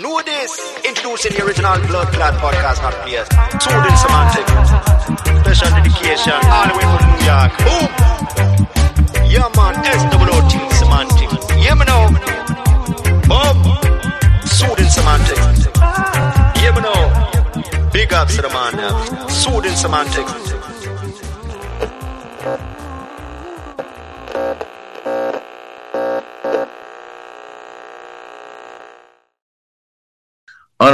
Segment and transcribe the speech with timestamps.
[0.00, 0.50] Know this.
[0.86, 3.28] Introducing the original Blood Clot podcast, not players.
[3.60, 4.46] Soothing semantic.
[5.44, 6.32] Special dedication.
[6.48, 7.52] All the way from New York.
[7.60, 7.88] Boom.
[9.28, 9.74] Yeah, man.
[9.84, 11.30] SWOT semantic.
[11.60, 12.08] Yeah, me know.
[13.28, 13.56] Boom.
[14.46, 15.38] Soothing semantic.
[16.56, 17.90] Yeah, me know.
[17.92, 19.26] Big ups to the man now.
[19.28, 20.61] Soothing semantic.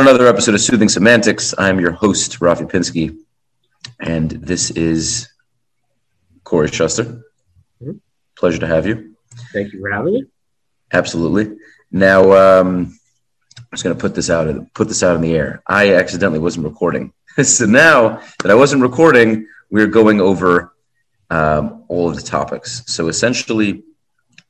[0.08, 3.14] Another episode of Soothing Semantics, I'm your host, Rafi Pinsky,
[4.00, 5.28] and this is
[6.44, 7.20] Corey Shuster.
[7.84, 8.00] Mhm.
[8.34, 9.14] Pleasure to have you.
[9.52, 10.24] Thank you for having me.
[10.94, 11.58] Absolutely.
[11.92, 12.98] Now, um,
[13.58, 15.62] I'm just going to put this out put this out in the air.
[15.66, 20.72] I accidentally wasn't recording, so now that I wasn't recording, we're going over
[21.28, 22.82] um, all of the topics.
[22.86, 23.84] So essentially,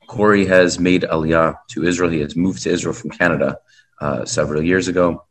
[0.07, 2.11] Corey has made Aliyah to Israel.
[2.11, 3.59] He has moved to Israel from Canada
[4.01, 5.25] uh, several years ago.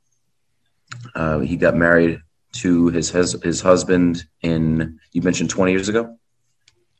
[1.16, 2.22] Uh, he got married
[2.54, 6.18] to his, his his husband in you mentioned 20 years ago.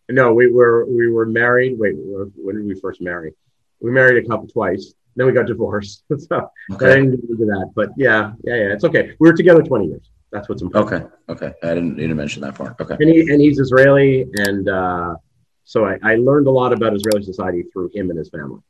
[0.10, 1.78] No, we were we were married.
[1.78, 3.34] Wait, when did we first marry?
[3.80, 4.94] We married a couple twice.
[5.16, 6.04] Then we got divorced.
[6.18, 7.72] so I didn't get into that.
[7.76, 8.74] But yeah, yeah, yeah.
[8.74, 9.16] It's okay.
[9.20, 10.10] We were together 20 years.
[10.32, 11.12] That's what's important.
[11.30, 11.46] Okay.
[11.48, 11.54] Okay.
[11.64, 12.80] I didn't didn't mention that part.
[12.80, 12.96] Okay.
[13.00, 15.16] And, he, and he's Israeli, and uh,
[15.64, 18.62] so I, I learned a lot about Israeli society through him and his family,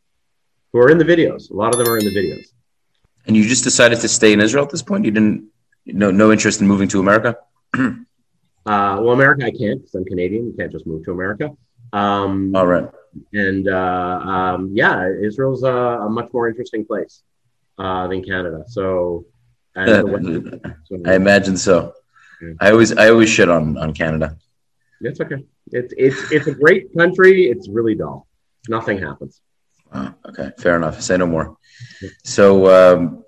[0.71, 1.51] who are in the videos.
[1.51, 2.47] A lot of them are in the videos.
[3.27, 5.05] And you just decided to stay in Israel at this point?
[5.05, 5.49] You didn't
[5.85, 7.37] no no interest in moving to America?
[8.67, 10.47] Uh, well, America, I can't because I'm Canadian.
[10.47, 11.51] You can't just move to America.
[11.93, 12.89] Um, All right.
[13.31, 17.23] and uh, um, yeah, Israel's a, a much more interesting place
[17.77, 18.65] uh, than Canada.
[18.67, 19.25] So,
[19.73, 21.93] and the weather- so I imagine so.
[22.41, 22.49] Yeah.
[22.59, 24.37] I always I always shit on on Canada.
[24.99, 25.45] it's okay.
[25.71, 27.45] It's it's it's a great country.
[27.49, 28.27] It's really dull.
[28.67, 29.39] Nothing happens.
[29.93, 31.01] Oh, okay, fair enough.
[31.01, 31.57] Say no more.
[32.23, 33.23] So, um,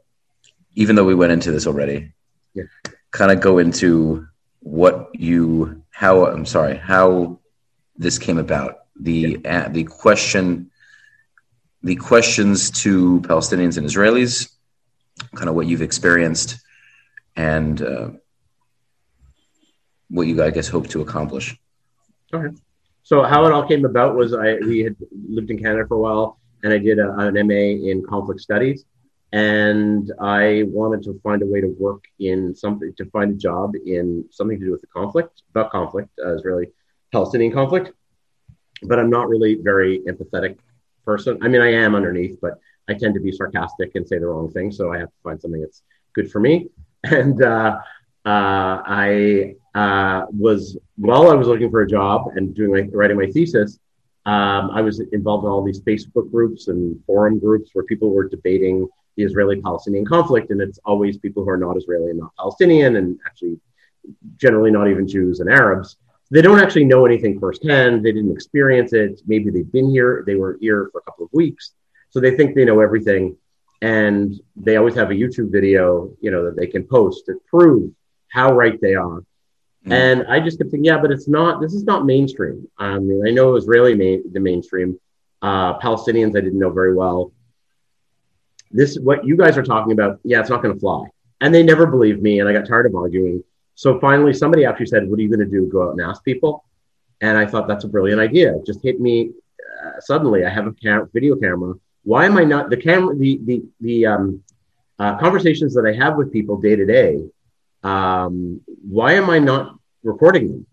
[0.75, 2.13] even though we went into this already,
[2.53, 2.63] Yeah.
[3.11, 4.27] kind of go into
[4.59, 7.39] what you how I'm sorry how
[7.97, 8.79] this came about.
[8.99, 10.71] The uh, the question,
[11.83, 14.49] the questions to Palestinians and Israelis,
[15.35, 16.57] kind of what you've experienced,
[17.35, 18.09] and uh,
[20.09, 21.57] what you I guess hope to accomplish.
[22.33, 22.55] Okay.
[23.03, 24.95] So how it all came about was I we had
[25.29, 28.85] lived in Canada for a while, and I did a, an MA in conflict studies,
[29.31, 33.75] and I wanted to find a way to work in something to find a job
[33.85, 36.67] in something to do with the conflict, the conflict, uh, Israeli
[37.11, 37.91] Palestinian conflict.
[38.83, 40.57] But I'm not really very empathetic
[41.05, 41.37] person.
[41.41, 44.49] I mean, I am underneath, but I tend to be sarcastic and say the wrong
[44.51, 44.71] thing.
[44.71, 45.83] So I have to find something that's
[46.13, 46.69] good for me.
[47.05, 47.79] And uh,
[48.25, 53.15] uh, I uh, was while I was looking for a job and doing my, writing
[53.17, 53.79] my thesis,
[54.25, 58.27] um, I was involved in all these Facebook groups and forum groups where people were
[58.27, 62.97] debating the Israeli-Palestinian conflict, and it's always people who are not Israeli and not Palestinian,
[62.97, 63.59] and actually
[64.37, 65.97] generally not even Jews and Arabs.
[66.31, 68.05] They don't actually know anything firsthand.
[68.05, 69.21] They didn't experience it.
[69.25, 70.23] Maybe they've been here.
[70.25, 71.73] They were here for a couple of weeks,
[72.11, 73.35] so they think they know everything.
[73.81, 77.91] And they always have a YouTube video, you know, that they can post to prove
[78.27, 79.23] how right they are.
[79.85, 79.91] Mm.
[79.91, 81.61] And I just kept thinking, yeah, but it's not.
[81.61, 82.67] This is not mainstream.
[82.77, 84.99] I mean, I know Israeli main, the mainstream.
[85.41, 87.31] Uh, Palestinians, I didn't know very well.
[88.71, 91.05] This, what you guys are talking about, yeah, it's not going to fly.
[91.41, 93.43] And they never believed me, and I got tired of arguing.
[93.75, 95.65] So finally, somebody actually said, "What are you going to do?
[95.67, 96.65] Go out and ask people?"
[97.21, 98.55] And I thought that's a brilliant idea.
[98.57, 99.31] It just hit me
[99.85, 100.45] uh, suddenly.
[100.45, 101.75] I have a cam- video camera.
[102.03, 103.15] Why am I not the camera?
[103.15, 104.43] The the the um,
[104.99, 107.23] uh, conversations that I have with people day to day.
[107.83, 110.65] Um, why am I not recording them?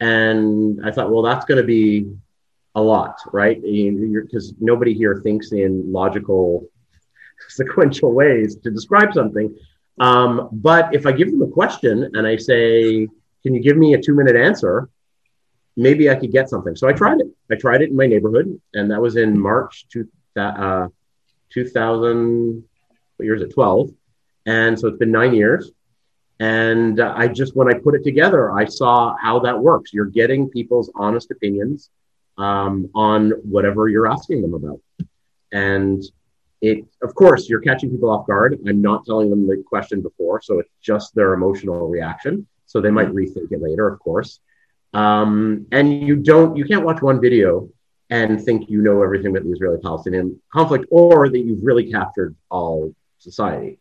[0.00, 2.10] And I thought, well, that's going to be
[2.74, 3.60] a lot, right?
[3.60, 6.66] Because nobody here thinks in logical,
[7.48, 9.54] sequential ways to describe something.
[9.98, 13.06] Um, but if I give them a question and I say,
[13.42, 14.88] "Can you give me a two-minute answer?"
[15.76, 16.74] Maybe I could get something.
[16.74, 17.28] So I tried it.
[17.50, 20.88] I tried it in my neighborhood, and that was in March two, uh,
[21.50, 22.64] 2000.
[23.16, 23.52] What year is it?
[23.52, 23.90] 12.
[24.46, 25.70] And so it's been nine years.
[26.40, 29.92] And I just, when I put it together, I saw how that works.
[29.92, 31.90] You're getting people's honest opinions
[32.38, 34.80] um, on whatever you're asking them about.
[35.52, 36.02] And
[36.62, 38.58] it, of course, you're catching people off guard.
[38.66, 42.46] I'm not telling them the question before, so it's just their emotional reaction.
[42.64, 44.40] So they might rethink it later, of course.
[44.94, 47.68] Um, and you don't, you can't watch one video
[48.08, 52.94] and think you know everything about the Israeli-Palestinian conflict, or that you've really captured all
[53.18, 53.78] society.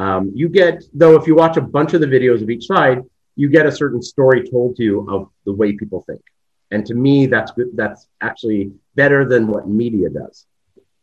[0.00, 2.98] Um, you get, though, if you watch a bunch of the videos of each side,
[3.36, 6.22] you get a certain story told to you of the way people think.
[6.70, 7.70] And to me, that's good.
[7.74, 10.46] That's actually better than what media does.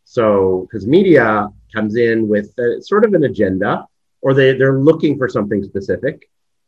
[0.03, 0.27] So,
[0.65, 3.85] because media comes in with a, sort of an agenda,
[4.21, 6.27] or they, they're looking for something specific,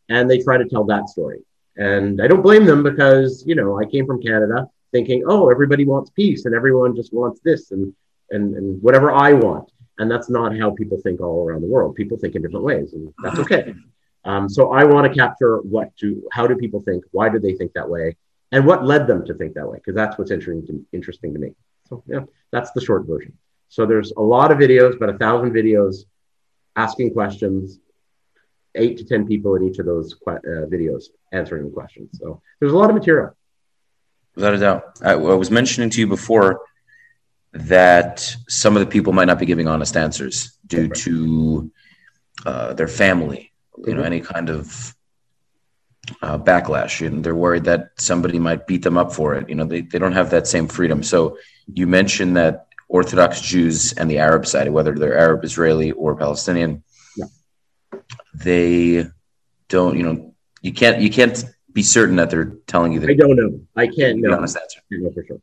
[0.10, 1.40] and they try to tell that story.
[1.78, 5.86] And I don't blame them because, you know, I came from Canada thinking, oh, everybody
[5.86, 7.94] wants peace and everyone just wants this and,
[8.30, 9.72] and, and whatever I want.
[10.00, 11.96] And that's not how people think all around the world.
[11.96, 13.76] People think in different ways, and that's okay.
[14.26, 17.04] Um, so I want to capture what do, how do people think?
[17.12, 18.18] Why do they think that way?
[18.52, 19.78] And what led them to think that way?
[19.78, 21.54] Because that's what's interesting to, interesting to me.
[21.88, 23.38] So yeah, that's the short version.
[23.70, 26.06] So there's a lot of videos, about a thousand videos
[26.76, 27.80] asking questions,
[28.76, 32.10] eight to 10 people in each of those uh, videos answering the questions.
[32.20, 33.36] So there's a lot of material.
[34.36, 35.00] Without a doubt.
[35.02, 36.62] I, I was mentioning to you before
[37.54, 40.94] that some of the people might not be giving honest answers due right.
[40.96, 41.72] to
[42.46, 43.98] uh, their family, you mm-hmm.
[43.98, 44.96] know, any kind of
[46.22, 49.50] uh, backlash and they're worried that somebody might beat them up for it.
[49.50, 51.04] You know, they, they don't have that same freedom.
[51.04, 51.38] So
[51.74, 56.84] you mentioned that Orthodox Jews and the Arab side, whether they're Arab, Israeli, or Palestinian,
[57.16, 57.26] yeah.
[58.34, 59.08] they
[59.68, 63.10] don't, you know, you can't, you can't be certain that they're telling you that.
[63.10, 63.62] I don't know.
[63.76, 64.36] I can't know.
[64.36, 64.82] Honest answer.
[64.92, 65.42] I know for sure.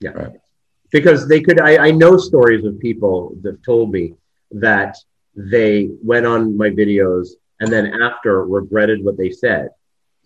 [0.00, 0.10] Yeah.
[0.10, 0.40] Right.
[0.90, 4.14] Because they could, I, I know stories of people that told me
[4.52, 4.96] that
[5.36, 7.28] they went on my videos
[7.60, 9.70] and then after regretted what they said.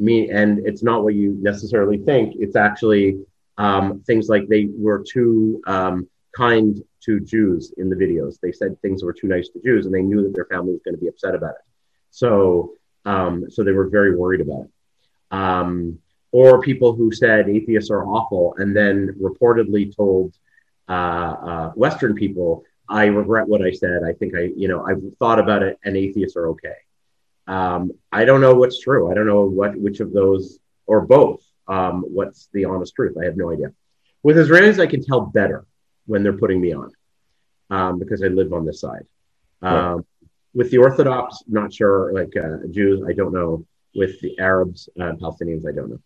[0.00, 2.34] Me and it's not what you necessarily think.
[2.38, 3.20] It's actually
[3.58, 8.40] um, things like they were too um, kind to jews in the videos.
[8.40, 10.82] They said things were too nice to jews and they knew that their family was
[10.84, 11.64] going to be upset about it.
[12.10, 12.74] So
[13.04, 14.70] um, so they were very worried about it.
[15.30, 15.98] Um,
[16.32, 20.34] or people who said atheists are awful and then reportedly told
[20.88, 25.02] uh, uh, western people i regret what i said i think i you know i've
[25.18, 26.74] thought about it and atheists are okay
[27.46, 29.10] um, I don't know what's true.
[29.10, 31.42] I don't know what which of those or both.
[31.68, 33.16] Um, what's the honest truth?
[33.20, 33.72] I have no idea.
[34.22, 35.66] With Israelis, I can tell better
[36.06, 36.90] when they're putting me on
[37.70, 39.06] um, because I live on this side.
[39.62, 40.04] Um,
[40.54, 42.12] with the Orthodox, not sure.
[42.12, 43.66] Like uh, Jews, I don't know.
[43.94, 46.00] With the Arabs, uh, Palestinians, I don't know.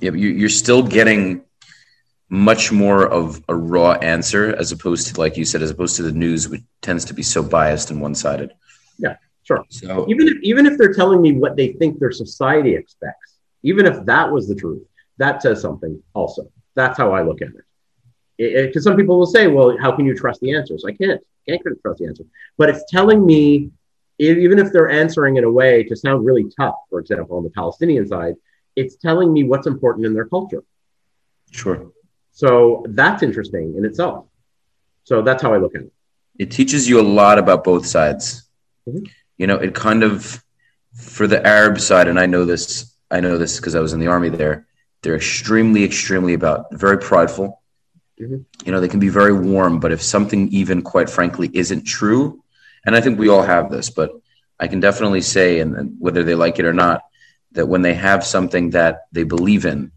[0.00, 1.42] Yeah, but you're still getting
[2.30, 6.02] much more of a raw answer as opposed to, like you said, as opposed to
[6.02, 8.52] the news, which tends to be so biased and one sided.
[8.98, 9.16] Yeah.
[9.42, 9.64] Sure.
[9.68, 13.84] So even if even if they're telling me what they think their society expects, even
[13.84, 14.82] if that was the truth,
[15.18, 16.00] that says something.
[16.14, 18.66] Also, that's how I look at it.
[18.66, 21.20] Because some people will say, "Well, how can you trust the answers?" I can't.
[21.48, 22.26] Can't trust the answers.
[22.58, 23.70] But it's telling me,
[24.18, 27.50] even if they're answering in a way to sound really tough, for example, on the
[27.50, 28.34] Palestinian side,
[28.76, 30.62] it's telling me what's important in their culture.
[31.50, 31.90] Sure.
[32.40, 34.26] So that's interesting in itself.
[35.04, 35.92] So that's how I look at it.
[36.38, 38.48] It teaches you a lot about both sides.
[38.88, 39.04] Mm-hmm
[39.40, 40.44] you know, it kind of
[40.94, 44.00] for the Arab side, and I know this, I know this because I was in
[44.00, 44.66] the army there.
[45.00, 47.62] They're extremely, extremely about very prideful.
[48.20, 48.42] Mm-hmm.
[48.66, 52.44] You know, they can be very warm, but if something even quite frankly isn't true,
[52.84, 54.10] and I think we all have this, but
[54.58, 57.02] I can definitely say, and, and whether they like it or not,
[57.52, 59.90] that when they have something that they believe in,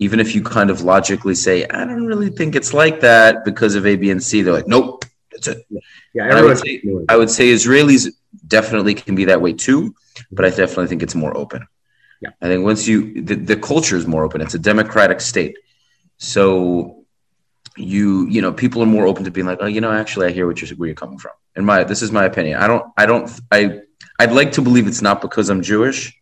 [0.00, 3.74] even if you kind of logically say, I don't really think it's like that because
[3.74, 5.66] of A, B, and C, they're like, nope, that's it.
[6.14, 8.10] Yeah, I would, say, I would say Israelis
[8.46, 9.94] definitely can be that way too,
[10.32, 11.68] but I definitely think it's more open.
[12.20, 12.30] Yeah.
[12.40, 15.56] I think once you the, the culture is more open, it's a democratic state.
[16.18, 17.04] So
[17.76, 20.32] you you know people are more open to being like oh you know actually I
[20.32, 21.32] hear what you're where you're coming from.
[21.56, 22.58] And my this is my opinion.
[22.58, 23.80] I don't I don't I
[24.18, 26.14] I'd like to believe it's not because I'm Jewish.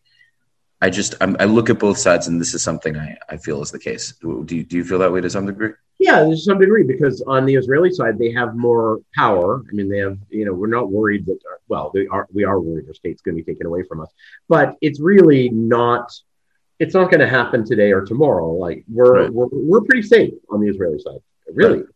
[0.81, 3.61] I just I'm, i look at both sides, and this is something I, I feel
[3.63, 4.15] is the case.
[4.21, 5.73] Do you, do you feel that way to some degree?
[5.99, 9.65] Yeah, to some degree, because on the Israeli side, they have more power.
[9.69, 12.61] I mean, they have, you know, we're not worried that, well, they are, we are
[12.61, 14.09] worried our state's going to be taken away from us,
[14.49, 16.13] but it's really not,
[16.79, 18.53] it's not going to happen today or tomorrow.
[18.53, 19.33] Like we're, right.
[19.33, 21.19] we're, we're pretty safe on the Israeli side,
[21.53, 21.79] really.
[21.79, 21.87] Right.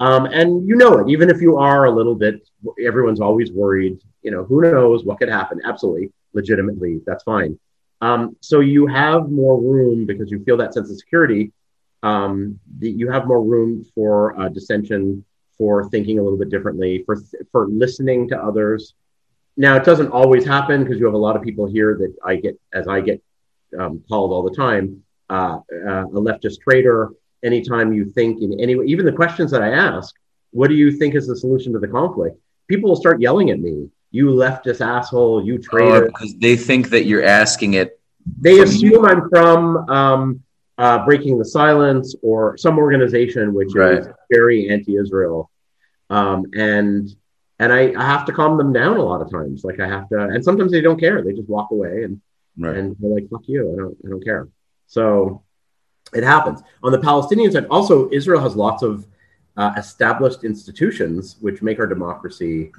[0.00, 2.48] Um, and you know it, even if you are a little bit,
[2.86, 5.60] everyone's always worried, you know, who knows what could happen?
[5.64, 7.58] Absolutely, legitimately, that's fine.
[8.00, 11.52] Um, so you have more room because you feel that sense of security
[12.02, 15.24] um, you have more room for uh, dissension,
[15.56, 17.16] for thinking a little bit differently, for
[17.50, 18.94] for listening to others.
[19.56, 22.36] Now, it doesn't always happen because you have a lot of people here that I
[22.36, 23.20] get, as I get
[23.76, 27.10] um, called all the time, uh, uh, a leftist traitor.
[27.42, 30.14] Anytime you think in any way, even the questions that I ask,
[30.50, 32.36] what do you think is the solution to the conflict?
[32.68, 33.88] People will start yelling at me.
[34.10, 35.44] You leftist asshole.
[35.44, 36.06] You traitor.
[36.06, 38.00] because they think that you're asking it.
[38.40, 39.06] They assume you.
[39.06, 39.88] I'm from.
[39.90, 40.42] Um,
[40.78, 43.98] uh, Breaking the Silence or some organization which right.
[43.98, 45.50] is very anti-Israel,
[46.08, 47.14] um, and
[47.58, 49.64] and I, I, have to calm them down a lot of times.
[49.64, 52.20] Like I have to, and sometimes they don't care; they just walk away and
[52.56, 52.76] right.
[52.76, 53.72] and they're like, "Fuck you!
[53.72, 54.48] I don't I don't care."
[54.86, 55.42] So
[56.14, 57.66] it happens on the Palestinian side.
[57.70, 59.04] Also, Israel has lots of
[59.56, 62.70] uh, established institutions which make our democracy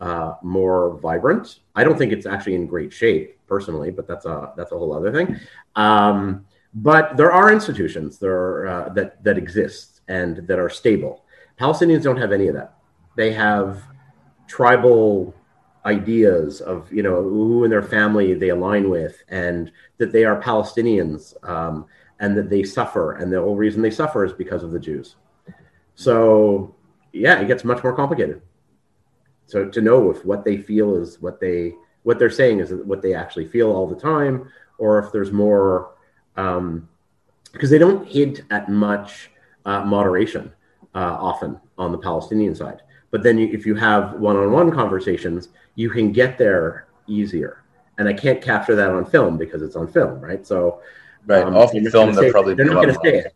[0.00, 1.60] uh, more vibrant.
[1.74, 4.92] I don't think it's actually in great shape personally, but that's a that's a whole
[4.94, 5.38] other thing.
[5.76, 11.24] Um, but there are institutions that are, uh, that that exist and that are stable.
[11.58, 12.74] Palestinians don't have any of that.
[13.16, 13.82] They have
[14.46, 15.34] tribal
[15.84, 20.40] ideas of you know who in their family they align with, and that they are
[20.40, 21.86] Palestinians, um,
[22.20, 25.16] and that they suffer, and the whole reason they suffer is because of the Jews.
[25.94, 26.74] So
[27.12, 28.40] yeah, it gets much more complicated.
[29.50, 33.02] So to know if what they feel is what they what they're saying is what
[33.02, 35.90] they actually feel all the time, or if there's more
[36.34, 36.88] because um,
[37.52, 39.30] they don't hint at much
[39.66, 40.52] uh, moderation
[40.94, 42.82] uh, often on the Palestinian side.
[43.10, 47.64] But then you, if you have one-on-one conversations, you can get there easier.
[47.98, 50.46] And I can't capture that on film because it's on film, right?
[50.46, 50.80] So
[51.26, 53.34] right um, off film, they're probably they're not going to say it.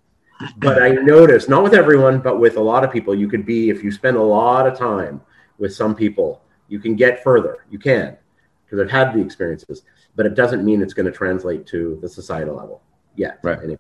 [0.59, 3.69] But I noticed, not with everyone, but with a lot of people, you could be
[3.71, 5.21] if you spend a lot of time
[5.59, 7.65] with some people, you can get further.
[7.71, 8.17] You can
[8.65, 9.83] because I've had the experiences,
[10.17, 12.83] but it doesn't mean it's going to translate to the societal level
[13.15, 13.39] yet.
[13.43, 13.59] Right.
[13.59, 13.79] Anyway.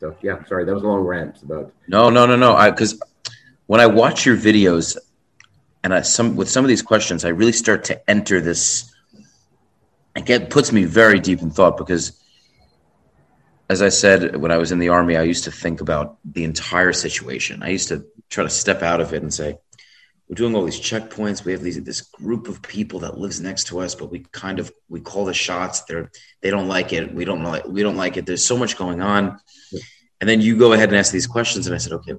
[0.00, 1.72] So yeah, sorry, that was a long rant about.
[1.88, 2.54] No, no, no, no.
[2.54, 3.00] I because
[3.66, 4.96] when I watch your videos,
[5.82, 8.94] and I, some with some of these questions, I really start to enter this.
[10.14, 12.20] It get puts me very deep in thought because,
[13.68, 16.44] as I said when I was in the army, I used to think about the
[16.44, 17.62] entire situation.
[17.62, 19.58] I used to try to step out of it and say,
[20.28, 21.44] we're doing all these checkpoints.
[21.44, 24.58] We have these this group of people that lives next to us, but we kind
[24.58, 25.84] of we call the shots.
[25.84, 26.10] They're
[26.42, 27.14] they don't like it.
[27.14, 28.26] We don't like we don't like it.
[28.26, 29.38] There's so much going on.
[30.20, 32.14] And then you go ahead and ask these questions, and I said, okay,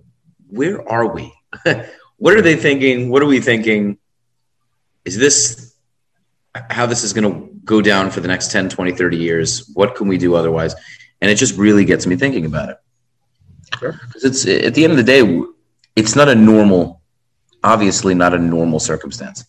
[0.47, 1.33] where are we?
[2.17, 3.09] what are they thinking?
[3.09, 3.97] What are we thinking?
[5.05, 5.75] Is this
[6.55, 9.69] how this is going to go down for the next 10, 20, 30 years?
[9.73, 10.73] What can we do otherwise?
[11.21, 12.77] And it just really gets me thinking about it.
[13.71, 14.29] Because sure.
[14.31, 15.43] it's at the end of the day,
[15.95, 16.98] it's not a normal
[17.63, 19.45] obviously not a normal circumstance.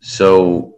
[0.00, 0.76] So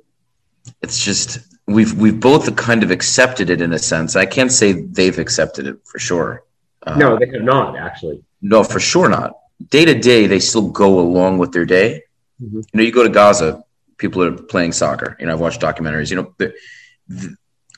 [0.83, 4.17] it's just we've we've both kind of accepted it in a sense.
[4.17, 6.45] I can't say they've accepted it for sure.
[6.87, 8.23] Um, no, they have not actually.
[8.41, 9.35] No, for sure not.
[9.71, 12.03] Day to day, they still go along with their day.
[12.41, 12.57] Mm-hmm.
[12.57, 13.65] You know, you go to Gaza,
[13.97, 15.17] people are playing soccer.
[15.19, 16.11] You know, I've watched documentaries.
[16.11, 16.55] You know, they're,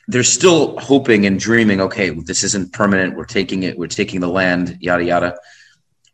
[0.06, 1.80] they're still hoping and dreaming.
[1.80, 3.16] Okay, this isn't permanent.
[3.16, 3.78] We're taking it.
[3.78, 4.76] We're taking the land.
[4.80, 5.36] Yada yada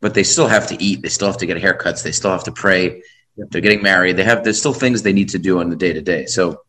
[0.00, 1.03] but they still have to eat.
[1.03, 2.03] They still have to get haircuts.
[2.03, 3.03] They still have to pray.
[3.37, 3.49] Yep.
[3.50, 4.17] They're getting married.
[4.17, 6.26] They have there's still things they need to do on the day to day.
[6.26, 6.62] So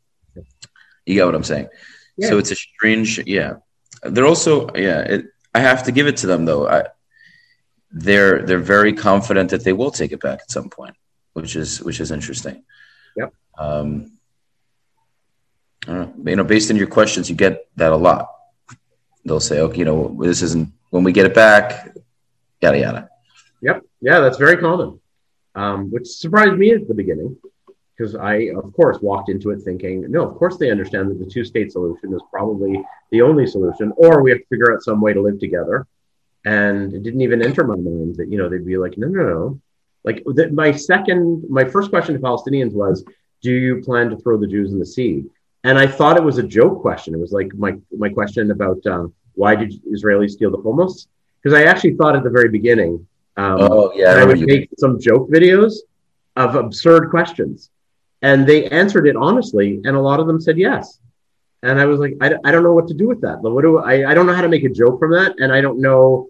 [1.06, 1.70] you get what I'm saying.
[2.18, 2.30] Yeah.
[2.30, 3.56] So it's a strange, yeah.
[4.04, 5.02] They're also, yeah.
[5.02, 6.68] It, I have to give it to them though.
[6.68, 6.86] I,
[7.90, 10.96] they're they're very confident that they will take it back at some point,
[11.34, 12.64] which is which is interesting.
[13.16, 13.34] Yep.
[13.58, 14.12] Um,
[15.88, 18.30] know, you know, based on your questions, you get that a lot.
[19.26, 21.96] They'll say, okay, you know, this isn't when we get it back,
[22.62, 23.10] yada yada.
[24.02, 25.00] Yeah, that's very common,
[25.56, 27.38] um, which surprised me at the beginning
[27.98, 31.26] because I, of course, walked into it thinking, no, of course they understand that the
[31.26, 35.02] two state solution is probably the only solution, or we have to figure out some
[35.02, 35.88] way to live together.
[36.46, 39.24] And it didn't even enter my mind that, you know, they'd be like, no, no,
[39.24, 39.62] no.
[40.04, 43.04] Like the, my second, my first question to Palestinians was,
[43.42, 45.26] do you plan to throw the Jews in the sea?
[45.64, 47.14] And I thought it was a joke question.
[47.16, 51.08] It was like my, my question about um, why did Israelis steal the hummus?
[51.42, 53.06] Because I actually thought at the very beginning,
[53.38, 55.74] um, oh yeah, I, I would make some joke videos
[56.36, 57.70] of absurd questions,
[58.22, 61.00] and they answered it honestly, and a lot of them said yes.
[61.64, 63.42] And I was like, I, I don't know what to do with that.
[63.42, 64.10] What do I?
[64.10, 66.30] I don't know how to make a joke from that, and I don't know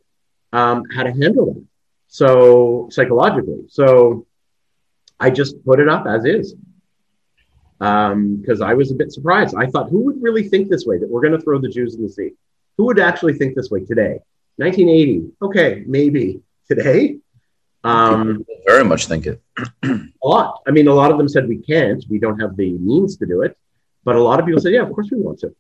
[0.52, 1.66] um, how to handle that.
[2.10, 4.26] So psychologically, so
[5.20, 6.56] I just put it up as is
[7.80, 9.56] because um, I was a bit surprised.
[9.56, 11.96] I thought, who would really think this way that we're going to throw the Jews
[11.96, 12.32] in the sea?
[12.78, 14.20] Who would actually think this way today?
[14.58, 15.32] 1980.
[15.42, 17.18] Okay, maybe today.
[17.84, 19.42] Um, very much think it.
[19.84, 20.62] a lot.
[20.68, 22.04] I mean, a lot of them said we can't.
[22.10, 23.58] We don't have the means to do it.
[24.04, 25.56] But a lot of people said, yeah, of course we want to.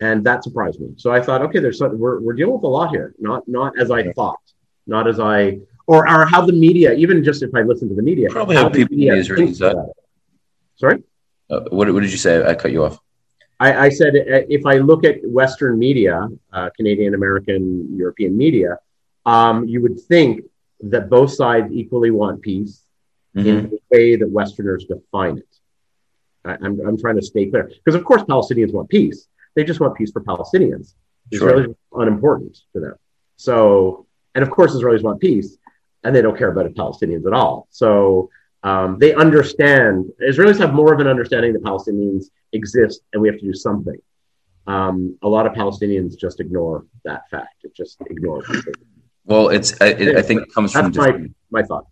[0.00, 0.88] And that surprised me.
[0.96, 3.14] So I thought, okay, there's something, we're, we're dealing with a lot here.
[3.18, 4.40] Not not as I thought,
[4.86, 8.02] not as I or or how the media, even just if I listen to the
[8.02, 9.92] media, probably how, how people thinks that.
[10.76, 11.02] Sorry.
[11.48, 12.44] Uh, what, what did you say?
[12.44, 12.98] I cut you off.
[13.60, 18.78] I, I said uh, if I look at Western media, uh, Canadian, American, European media,
[19.26, 20.44] um, you would think
[20.80, 22.82] that both sides equally want peace
[23.34, 23.48] mm-hmm.
[23.48, 25.48] in the way that Westerners define it.
[26.44, 29.28] I, am I'm, I'm trying to stay clear because, of course, Palestinians want peace.
[29.54, 30.94] They just want peace for Palestinians.
[31.32, 31.52] Sure.
[31.52, 32.94] Israelis unimportant to them.
[33.36, 35.56] So, and of course, Israelis want peace,
[36.02, 37.66] and they don't care about Palestinians at all.
[37.70, 38.30] So
[38.62, 40.10] um, they understand.
[40.22, 43.96] Israelis have more of an understanding that Palestinians exist, and we have to do something.
[44.66, 47.64] Um, a lot of Palestinians just ignore that fact.
[47.64, 48.46] It just ignores.
[49.24, 51.32] Well, it's I, it, I think it comes from That's my, defeat.
[51.50, 51.86] my thought.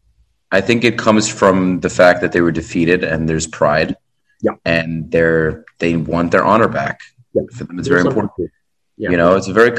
[0.50, 3.96] I think it comes from the fact that they were defeated and there's pride.
[4.42, 4.52] Yeah.
[4.64, 7.00] And they're they want their honor back.
[7.32, 7.42] Yeah.
[7.52, 8.50] For them, it's There's very important.
[8.96, 9.10] Yeah.
[9.10, 9.70] You know, it's a very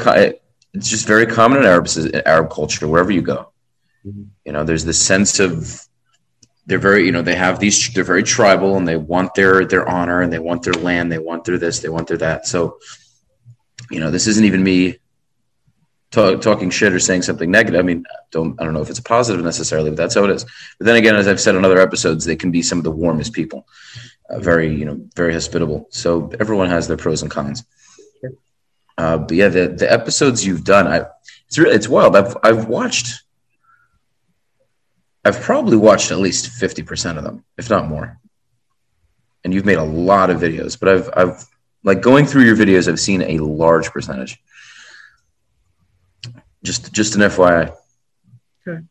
[0.72, 1.86] it's just very common in Arab
[2.26, 3.52] Arab culture wherever you go.
[4.04, 4.26] Mhm.
[4.44, 5.86] You know, there's this sense of
[6.66, 9.88] they're very you know they have these they're very tribal and they want their their
[9.88, 12.78] honor and they want their land they want their this they want their that so
[13.90, 14.98] you know this isn't even me
[16.14, 17.78] ta- talking shit or saying something negative.
[17.78, 20.30] I mean don't i don't know if it's a positive necessarily but that's how it
[20.30, 20.44] is.
[20.78, 22.90] But then again as i've said in other episodes they can be some of the
[22.90, 23.66] warmest people.
[24.30, 25.88] Uh, very you know very hospitable.
[25.90, 27.64] So everyone has their pros and cons.
[28.96, 31.04] Uh, but yeah the, the episodes you've done i
[31.46, 32.16] it's really it's wild.
[32.16, 33.22] I've i've watched
[35.26, 38.18] I've probably watched at least 50% of them, if not more.
[39.42, 41.46] And you've made a lot of videos, but I've I've
[41.82, 44.38] like going through your videos, I've seen a large percentage.
[46.64, 47.74] Just just an FYI.
[48.66, 48.82] Okay.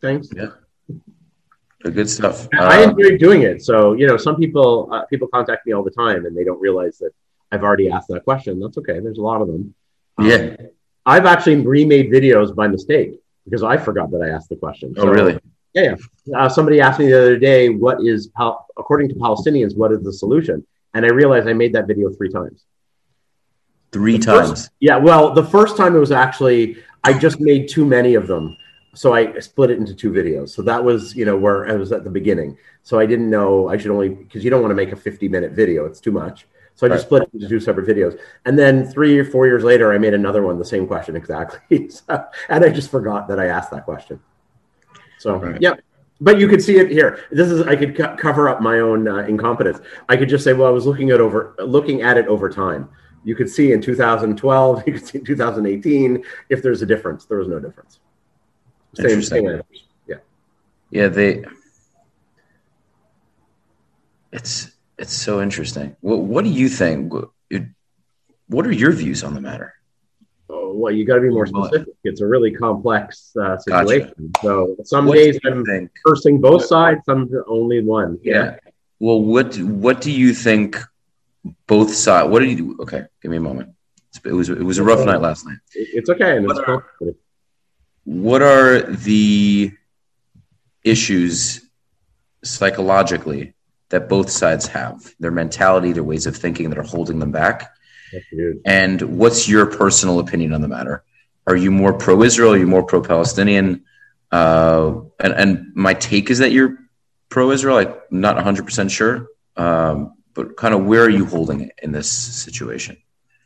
[0.00, 0.28] Thanks.
[0.28, 2.48] The good stuff.
[2.54, 3.62] I Um, enjoy doing it.
[3.62, 6.60] So you know, some people uh, people contact me all the time, and they don't
[6.60, 7.10] realize that
[7.52, 8.58] I've already asked that question.
[8.60, 9.00] That's okay.
[9.00, 9.74] There's a lot of them.
[10.18, 10.56] Um, Yeah.
[11.04, 14.94] I've actually remade videos by mistake because I forgot that I asked the question.
[14.96, 15.38] oh really?
[15.74, 15.94] Yeah.
[16.24, 16.38] yeah.
[16.38, 18.30] Uh, somebody asked me the other day, "What is
[18.82, 19.76] according to Palestinians?
[19.76, 20.64] What is the solution?"
[20.94, 22.64] And I realized I made that video three times.
[23.96, 24.70] Three The first- times.
[24.80, 28.54] Yeah, well, the first time it was actually I just made too many of them,
[28.94, 30.50] so I split it into two videos.
[30.50, 32.58] So that was you know where I was at the beginning.
[32.82, 35.28] So I didn't know I should only because you don't want to make a fifty
[35.28, 36.46] minute video; it's too much.
[36.74, 38.18] So I just split it into two separate videos.
[38.44, 41.88] And then three or four years later, I made another one, the same question exactly.
[41.88, 44.20] So- and I just forgot that I asked that question.
[45.18, 45.58] So Right.
[45.60, 45.74] yeah.
[46.20, 47.20] But you could see it here.
[47.30, 49.78] This is I could co- cover up my own uh, incompetence.
[50.10, 52.88] I could just say, well, I was looking at over looking at it over time.
[53.26, 57.24] You could see in 2012, you could see in 2018 if there's a difference.
[57.24, 57.98] There was no difference.
[58.94, 59.84] Same, same answers.
[60.06, 60.16] Yeah.
[60.90, 61.44] Yeah, they.
[64.32, 65.96] It's it's so interesting.
[66.00, 67.12] What what do you think?
[68.48, 69.74] What- are your views on the matter?
[70.48, 71.88] Oh, well, you got to be more specific.
[72.04, 73.88] It's a really complex uh, Gotcha.
[73.88, 74.32] situation.
[74.40, 75.90] So some What days I'm think?
[76.06, 78.20] cursing both sides, some only one.
[78.22, 78.56] Yeah.
[79.00, 80.78] Well, what what do you think?
[81.66, 82.28] Both sides.
[82.30, 82.82] What did you do?
[82.82, 83.70] Okay, give me a moment.
[84.24, 85.58] It was it was a rough night last night.
[85.74, 86.36] It's okay.
[86.36, 86.86] And it's What are-.
[88.04, 89.72] What are the
[90.84, 91.60] issues
[92.44, 93.54] psychologically
[93.88, 95.12] that both sides have?
[95.18, 97.70] Their mentality, their ways of thinking that are holding them back.
[98.64, 101.02] And what's your personal opinion on the matter?
[101.48, 102.54] Are you more pro-Israel?
[102.54, 103.84] Are you more pro-Palestinian?
[104.30, 106.78] Uh, and, and my take is that you're
[107.28, 107.78] pro-Israel.
[107.78, 109.28] I'm not 100% sure.
[109.56, 112.96] Um, but kind of where are you holding it in this situation?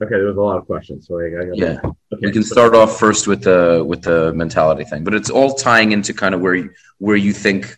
[0.03, 1.07] Okay, there was a lot of questions.
[1.07, 1.79] So I, I got Yeah.
[2.13, 2.27] Okay.
[2.27, 5.93] We can start off first with the with the mentality thing, but it's all tying
[5.93, 7.77] into kind of where you, where you think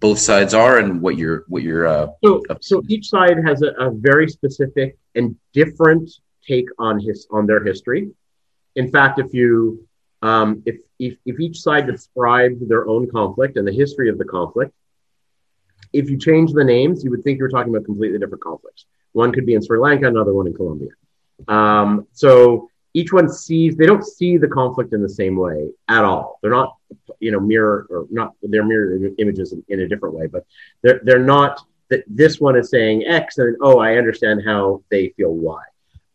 [0.00, 3.70] both sides are and what you're what you're uh, So, so each side has a,
[3.86, 6.10] a very specific and different
[6.46, 8.10] take on his on their history.
[8.76, 9.86] In fact, if you
[10.20, 14.24] um, if, if if each side described their own conflict and the history of the
[14.24, 14.72] conflict,
[15.92, 18.86] if you change the names, you would think you were talking about completely different conflicts.
[19.12, 20.90] One could be in Sri Lanka, another one in Colombia.
[21.48, 26.04] Um, so each one sees they don't see the conflict in the same way at
[26.04, 26.38] all.
[26.42, 26.76] They're not,
[27.20, 28.32] you know, mirror or not.
[28.42, 30.46] They're mirror images in, in a different way, but
[30.82, 35.08] they're they're not that this one is saying X and oh, I understand how they
[35.10, 35.62] feel Y.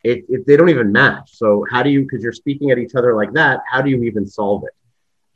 [0.04, 1.32] It, it they don't even match.
[1.34, 3.62] So how do you because you're speaking at each other like that?
[3.70, 4.74] How do you even solve it?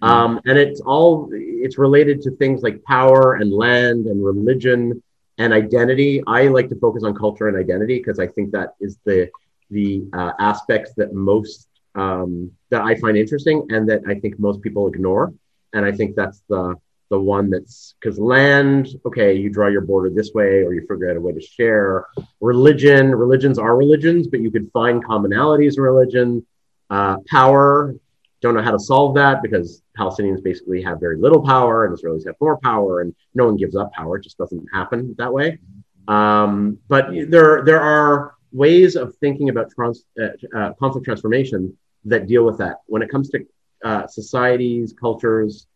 [0.02, 5.02] Um, and it's all it's related to things like power and land and religion
[5.38, 6.24] and identity.
[6.26, 9.30] I like to focus on culture and identity because I think that is the
[9.70, 14.62] the uh, aspects that most um, that I find interesting and that I think most
[14.62, 15.34] people ignore.
[15.74, 16.76] And I think that's the
[17.10, 21.12] the one that's because land, okay, you draw your border this way, or you figure
[21.12, 22.06] out a way to share.
[22.40, 26.46] Religion, religions are religions, but you could find commonalities in religion.
[26.90, 27.94] Uh, power,
[28.42, 32.26] don't know how to solve that because Palestinians basically have very little power and Israelis
[32.26, 34.18] have more power, and no one gives up power.
[34.18, 35.60] It just doesn't happen that way.
[36.08, 42.28] Um, but there, there are ways of thinking about trans, uh, uh, conflict transformation that
[42.28, 42.78] deal with that.
[42.88, 43.46] When it comes to
[43.84, 45.68] uh, societies, cultures,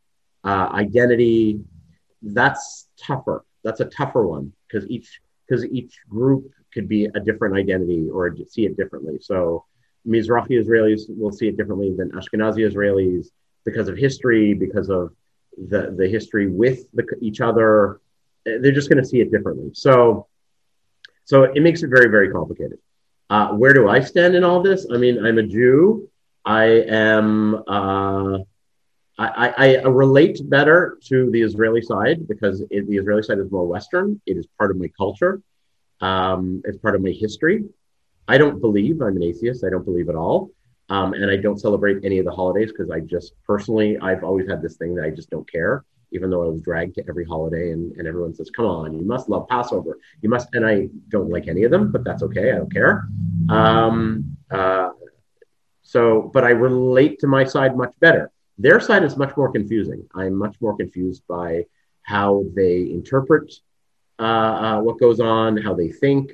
[0.44, 1.60] uh, identity,
[2.22, 3.46] that's tougher.
[3.64, 8.36] That's a tougher one because each because each group could be a different identity or
[8.48, 9.20] see it differently.
[9.22, 9.66] So
[10.08, 13.28] Mizrahi Israelis will see it differently than Ashkenazi Israelis
[13.66, 15.14] because of history, because of
[15.58, 18.02] the the history with the, each other.
[18.46, 19.72] They're just going to see it differently.
[19.74, 20.28] So
[21.24, 22.80] so it makes it very very complicated.
[23.30, 24.86] Uh, where do I stand in all this?
[24.94, 26.10] I mean, I'm a Jew.
[26.46, 27.64] I am.
[27.68, 28.40] Uh,
[29.18, 33.50] I, I, I relate better to the Israeli side because it, the Israeli side is
[33.50, 34.22] more Western.
[34.26, 35.42] It is part of my culture.
[36.02, 37.64] Um, it's part of my history.
[38.28, 39.64] I don't believe I'm an atheist.
[39.64, 40.52] I don't believe at all.
[40.90, 44.48] Um, and I don't celebrate any of the holidays because I just personally, I've always
[44.48, 47.26] had this thing that I just don't care, even though I was dragged to every
[47.26, 49.98] holiday and, and everyone says, come on, you must love Passover.
[50.22, 52.52] You must, and I don't like any of them, but that's okay.
[52.52, 53.08] I don't care.
[53.50, 54.90] Um, uh,
[55.82, 58.32] so, but I relate to my side much better.
[58.58, 60.08] Their side is much more confusing.
[60.14, 61.66] I'm much more confused by
[62.04, 63.52] how they interpret
[64.20, 66.32] uh, uh, what goes on, how they think.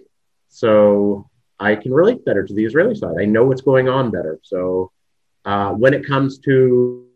[0.50, 1.30] So
[1.62, 3.16] I can relate better to the Israeli side.
[3.20, 4.40] I know what's going on better.
[4.42, 4.92] So
[5.46, 7.08] uh, when it comes to,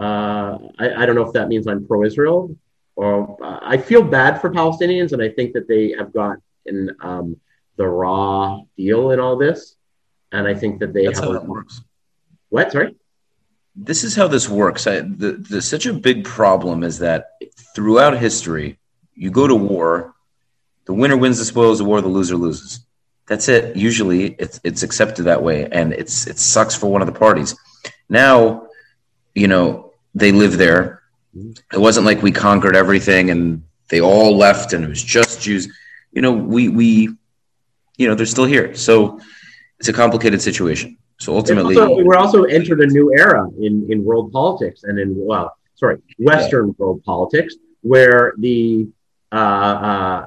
[0.00, 2.56] uh, I, I, don't know if that means I'm pro-Israel
[2.96, 6.90] or uh, I feel bad for Palestinians, and I think that they have got in
[7.00, 7.36] um,
[7.76, 9.76] the raw deal in all this,
[10.32, 11.28] and I think that they That's have.
[11.28, 11.82] How that works.
[12.48, 12.72] What?
[12.72, 12.96] Sorry.
[13.76, 14.86] This is how this works.
[14.86, 17.30] I, the, the such a big problem is that
[17.74, 18.78] throughout history,
[19.14, 20.14] you go to war,
[20.86, 22.80] the winner wins the spoils of war, the loser loses
[23.30, 23.76] that's it.
[23.76, 27.54] Usually, it's it's accepted that way, and it's it sucks for one of the parties.
[28.08, 28.66] Now,
[29.36, 31.02] you know, they live there.
[31.72, 35.72] It wasn't like we conquered everything and they all left, and it was just Jews.
[36.10, 37.10] You know, we we,
[37.98, 38.74] you know, they're still here.
[38.74, 39.20] So
[39.78, 40.98] it's a complicated situation.
[41.20, 45.14] So ultimately, also, we're also entered a new era in in world politics and in
[45.14, 46.74] well, sorry, Western yeah.
[46.78, 48.88] world politics, where the
[49.30, 50.26] uh, uh,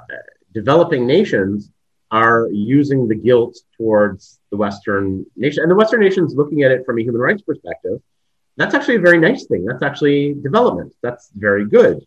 [0.53, 1.69] developing nations
[2.13, 5.63] are using the guilt towards the Western nation.
[5.63, 7.99] And the Western nations looking at it from a human rights perspective,
[8.55, 9.65] that's actually a very nice thing.
[9.65, 10.93] That's actually development.
[11.01, 12.05] That's very good.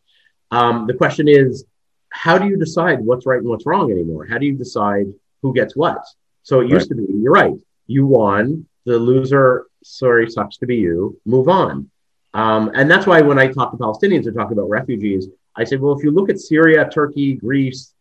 [0.52, 1.64] Um, the question is,
[2.08, 4.24] how do you decide what's right and what's wrong anymore?
[4.26, 5.06] How do you decide
[5.42, 5.98] who gets what?
[6.44, 7.00] So it used right.
[7.00, 7.54] to be, you're right,
[7.88, 11.90] you won, the loser, sorry, sucks to be you, move on.
[12.32, 15.76] Um, and that's why when I talk to Palestinians or talk about refugees, I say,
[15.76, 17.92] well, if you look at Syria, Turkey, Greece,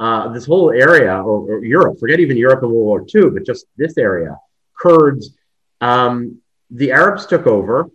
[0.00, 3.46] uh, this whole area, or, or, Europe, forget even Europe in World War II, but
[3.46, 4.36] just this area,
[4.76, 5.34] Kurds,
[5.80, 7.88] um, the Arabs took over.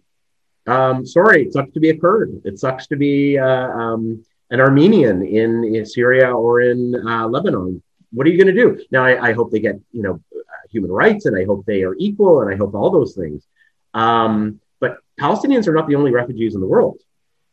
[0.65, 2.41] Um, sorry, it sucks to be a Kurd.
[2.45, 7.81] It sucks to be uh, um, an Armenian in, in, Syria or in uh, Lebanon.
[8.11, 8.83] What are you going to do?
[8.91, 10.21] Now, I, I, hope they get you know
[10.69, 13.45] human rights, and I hope they are equal, and I hope all those things.
[13.93, 17.01] Um, but Palestinians are not the only refugees in the world.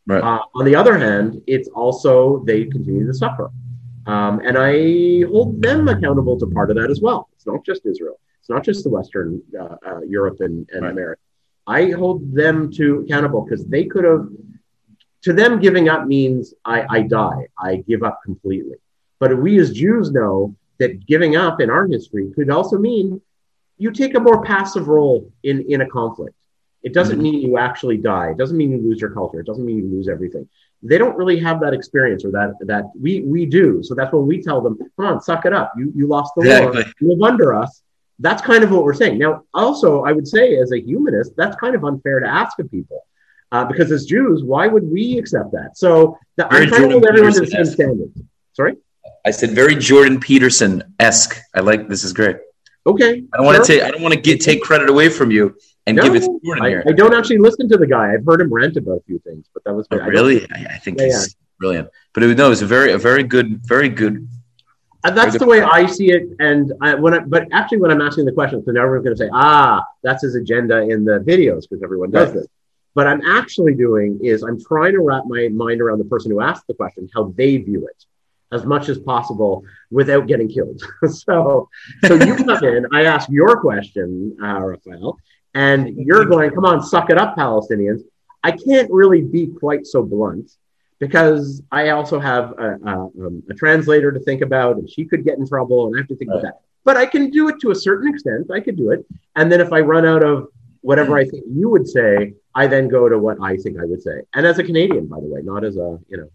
[0.07, 0.23] Right.
[0.23, 3.51] Uh, on the other hand, it's also they continue to suffer.
[4.07, 7.29] Um, and I hold them accountable to part of that as well.
[7.35, 8.21] It's not just Israel.
[8.41, 10.93] It's not just the Western uh, uh, Europe and, and right.
[10.93, 11.21] America.
[11.67, 14.29] I hold them to accountable because they could have.
[15.23, 17.49] To them, giving up means I, I die.
[17.59, 18.77] I give up completely.
[19.19, 23.21] But we as Jews know that giving up in our history could also mean
[23.79, 26.37] you take a more passive role in, in a conflict.
[26.85, 27.23] It doesn't mm-hmm.
[27.25, 28.31] mean you actually die.
[28.31, 29.41] It doesn't mean you lose your culture.
[29.41, 30.49] It doesn't mean you lose everything
[30.83, 33.83] they don't really have that experience or that that we we do.
[33.83, 35.73] So that's when we tell them, come on, suck it up.
[35.77, 36.83] You you lost the exactly.
[36.83, 36.93] war.
[37.01, 37.83] You live under us.
[38.19, 39.19] That's kind of what we're saying.
[39.19, 42.71] Now, also, I would say as a humanist, that's kind of unfair to ask of
[42.71, 43.05] people.
[43.53, 45.77] Uh, because as Jews, why would we accept that?
[45.77, 48.21] So the, I'm trying to hold everyone to the same standards.
[48.55, 48.77] Sorry?
[49.25, 51.39] I said very Jordan Peterson esque.
[51.55, 52.37] I like this is great.
[52.87, 53.25] Okay.
[53.33, 55.57] I don't want to take I don't want to get take credit away from you
[55.87, 56.85] and no, give it to Jordan I, here.
[56.87, 58.13] I don't actually listen to the guy.
[58.13, 60.47] I've heard him rant about a few things, but that was oh, really.
[60.53, 61.45] I, I, think yeah, he's yeah.
[61.59, 61.89] brilliant.
[62.13, 64.29] But it was no, it was a very a very good, very good.
[65.05, 66.29] And that's the way I see it.
[66.41, 69.17] And I, when I, but actually, when I'm asking the question, so now everyone's going
[69.17, 72.39] to say, ah, that's his agenda in the videos because everyone does right.
[72.39, 72.47] this.
[72.95, 76.41] But I'm actually doing is I'm trying to wrap my mind around the person who
[76.41, 78.05] asked the question, how they view it
[78.53, 80.83] as much as possible without getting killed.
[81.09, 81.69] so,
[82.05, 85.19] so you come in, I ask your question, uh, Raphael,
[85.57, 88.03] and you're going, come on, suck it up, Palestinians.
[88.45, 90.51] I can't really be quite so blunt
[90.99, 95.25] because I also have a, a, um, a, translator to think about, and she could
[95.25, 96.41] get in trouble, and I have to think right.
[96.41, 96.61] about that.
[96.85, 98.51] But I can do it to a certain extent.
[98.51, 100.49] I could do it, and then if I run out of
[100.83, 104.03] whatever I think you would say, I then go to what I think I would
[104.03, 104.21] say.
[104.35, 106.31] And as a Canadian, by the way, not as a you know,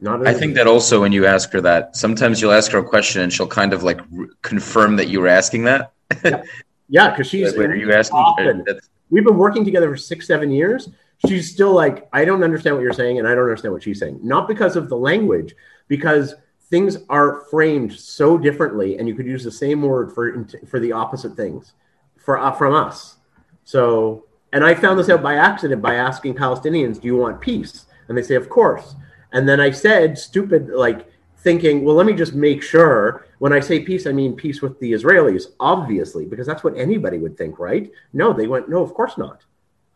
[0.00, 0.24] not.
[0.24, 3.22] I think that also when you ask her that, sometimes you'll ask her a question
[3.22, 5.92] and she'll kind of like re- confirm that you were asking that.
[6.24, 6.42] Yeah.
[6.88, 7.56] Yeah, because she's.
[7.56, 8.18] Wait, are you asking?
[8.18, 8.64] Often,
[9.10, 10.88] we've been working together for six, seven years.
[11.26, 13.98] She's still like, I don't understand what you're saying, and I don't understand what she's
[13.98, 14.20] saying.
[14.22, 15.54] Not because of the language,
[15.88, 16.34] because
[16.68, 20.92] things are framed so differently, and you could use the same word for for the
[20.92, 21.72] opposite things,
[22.16, 23.16] for uh, from us.
[23.64, 27.86] So, and I found this out by accident by asking Palestinians, "Do you want peace?"
[28.08, 28.94] And they say, "Of course."
[29.32, 31.10] And then I said, "Stupid, like."
[31.46, 33.24] Thinking, well, let me just make sure.
[33.38, 37.18] When I say peace, I mean peace with the Israelis, obviously, because that's what anybody
[37.18, 37.88] would think, right?
[38.12, 39.44] No, they went, no, of course not.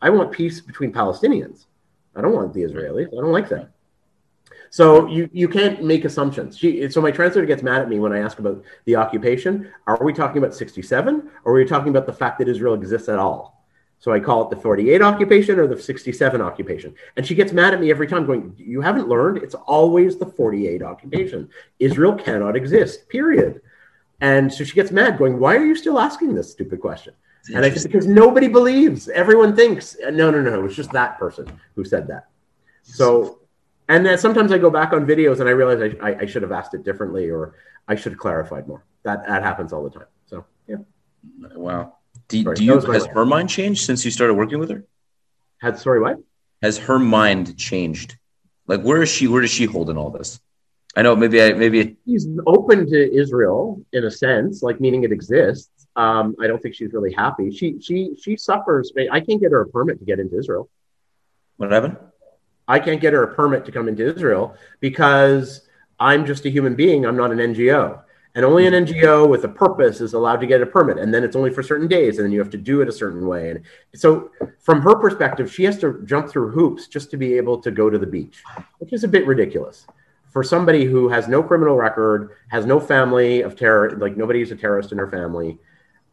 [0.01, 1.65] I want peace between Palestinians.
[2.15, 3.07] I don't want the Israelis.
[3.07, 3.71] I don't like that.
[4.69, 6.57] So you, you can't make assumptions.
[6.57, 9.69] She, so my translator gets mad at me when I ask about the occupation.
[9.87, 13.09] Are we talking about 67 or are we talking about the fact that Israel exists
[13.09, 13.60] at all?
[14.01, 16.95] So I call it the 48 occupation or the 67 occupation.
[17.15, 19.37] And she gets mad at me every time going, you haven't learned.
[19.37, 21.49] It's always the 48 occupation.
[21.77, 23.61] Israel cannot exist, period.
[24.19, 27.13] And so she gets mad going, why are you still asking this stupid question?
[27.53, 29.07] And I said, because nobody believes.
[29.07, 30.65] Everyone thinks, uh, no, no, no, no.
[30.65, 32.27] It's just that person who said that.
[32.81, 33.39] So
[33.87, 36.41] and then sometimes I go back on videos and I realize I, I, I should
[36.41, 37.55] have asked it differently or
[37.87, 38.85] I should have clarified more.
[39.03, 40.07] That that happens all the time.
[40.25, 40.77] So yeah.
[41.53, 41.97] Wow.
[42.31, 44.85] Do, sorry, do you has her mind changed since you started working with her?
[45.59, 46.17] Had sorry what?
[46.61, 48.17] Has her mind changed?
[48.67, 49.27] Like where is she?
[49.27, 50.39] Where does she hold in all this?
[50.95, 55.11] I know maybe I maybe she's open to Israel in a sense, like meaning it
[55.11, 55.69] exists.
[55.97, 57.51] Um, I don't think she's really happy.
[57.51, 58.93] She she she suffers.
[59.11, 60.69] I can't get her a permit to get into Israel.
[61.57, 61.97] What happened?
[62.65, 65.67] I can't get her a permit to come into Israel because
[65.99, 67.05] I'm just a human being.
[67.05, 68.03] I'm not an NGO.
[68.33, 70.97] And only an NGO with a purpose is allowed to get a permit.
[70.97, 72.17] And then it's only for certain days.
[72.17, 73.51] And then you have to do it a certain way.
[73.51, 73.61] And
[73.93, 77.71] so, from her perspective, she has to jump through hoops just to be able to
[77.71, 78.41] go to the beach,
[78.79, 79.85] which is a bit ridiculous
[80.31, 84.55] for somebody who has no criminal record, has no family of terror, like nobody's a
[84.55, 85.59] terrorist in her family.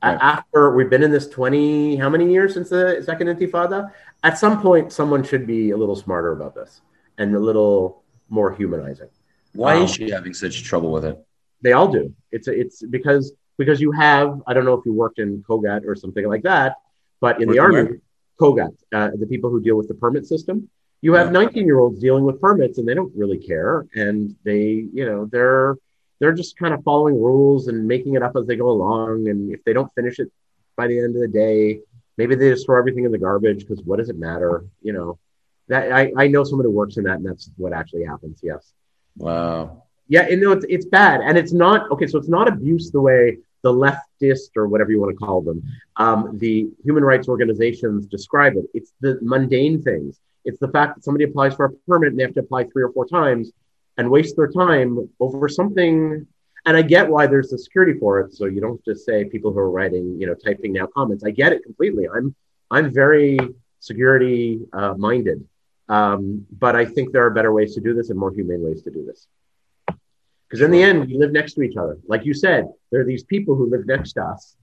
[0.03, 0.19] Right.
[0.21, 3.93] After we've been in this 20, how many years since the second intifada?
[4.25, 6.81] at some point, someone should be a little smarter about this
[7.19, 9.09] and a little more humanizing.
[9.55, 11.25] Why um, is she having such trouble with it?
[11.63, 12.15] They all do.
[12.31, 15.85] It's a, it's because because you have I don't know if you worked in COGAT
[15.87, 16.77] or something like that,
[17.21, 17.99] but in the army,
[18.41, 20.69] COGAT, uh, the people who deal with the permit system,
[21.03, 24.87] you have 19 year olds dealing with permits and they don't really care, and they
[24.93, 25.77] you know they're
[26.21, 29.53] they're just kind of following rules and making it up as they go along, and
[29.53, 30.31] if they don't finish it
[30.77, 31.81] by the end of the day,
[32.19, 34.65] Maybe they just throw everything in the garbage because what does it matter?
[34.83, 35.19] You know,
[35.69, 38.41] that I, I know someone who works in that, and that's what actually happens.
[38.43, 38.73] Yes.
[39.17, 39.85] Wow.
[40.09, 42.07] Yeah, no, it's it's bad, and it's not okay.
[42.07, 45.63] So it's not abuse the way the leftist or whatever you want to call them,
[45.97, 48.65] um, the human rights organizations describe it.
[48.73, 50.21] It's the mundane things.
[50.45, 52.85] It's the fact that somebody applies for a permit and they have to apply three
[52.85, 53.51] or four times
[53.97, 56.25] and waste their time over something
[56.69, 58.35] and I get why there's the security for it.
[58.35, 61.25] So you don't just say people who are writing, you know, typing now comments.
[61.25, 62.07] I get it completely.
[62.09, 62.35] I'm
[62.71, 63.39] I'm very
[63.81, 65.47] security uh, minded,
[65.89, 68.83] um, but I think there are better ways to do this and more humane ways
[68.83, 69.27] to do this.
[70.49, 71.99] Because in the end, we live next to each other.
[72.07, 74.57] Like you said, there are these people who live next to us.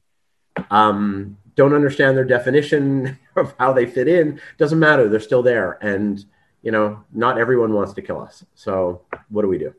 [0.71, 4.41] Um, don't understand their definition of how they fit in.
[4.57, 5.07] Doesn't matter.
[5.07, 6.23] They're still there, and
[6.63, 8.43] you know, not everyone wants to kill us.
[8.55, 9.73] So what do we do?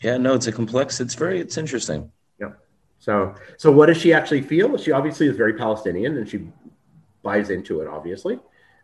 [0.00, 1.00] Yeah, no, it's a complex.
[1.00, 2.10] It's very, it's interesting.
[2.40, 2.52] Yeah.
[2.98, 4.76] So, so what does she actually feel?
[4.78, 6.48] She obviously is very Palestinian, and she
[7.22, 8.40] buys into it, obviously,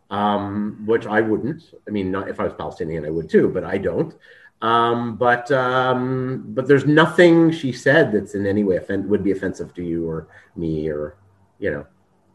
[0.09, 1.73] um, which I wouldn't.
[1.87, 4.13] I mean, not if I was Palestinian, I would too, but I don't.
[4.61, 9.31] Um, but um, but there's nothing she said that's in any way offend would be
[9.31, 11.15] offensive to you or me or
[11.59, 11.85] you know,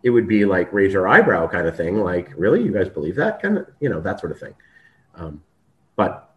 [0.03, 1.99] it would be like raise your eyebrow kind of thing.
[1.99, 4.55] Like, really, you guys believe that kind of you know that sort of thing.
[5.15, 5.43] Um,
[5.97, 6.35] but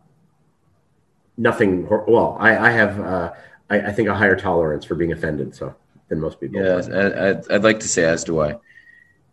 [1.37, 1.87] nothing.
[1.87, 3.33] Well, I, I have, uh,
[3.69, 5.55] I, I, think, a higher tolerance for being offended.
[5.55, 5.75] So
[6.09, 6.61] than most people.
[6.61, 8.55] Yeah, I, would I'd like to say, as do I.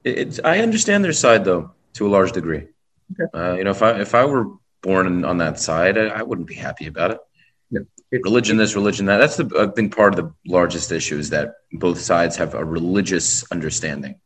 [0.04, 2.68] It's, I understand their side though, to a large degree.
[3.12, 3.38] Okay.
[3.38, 4.46] Uh, you know, if I if I were
[4.82, 7.86] born on that side, I, I wouldn't be happy about it.
[8.12, 9.18] religion, this, religion, that.
[9.18, 12.64] That's the I think part of the largest issue is that both sides have a
[12.64, 14.16] religious understanding.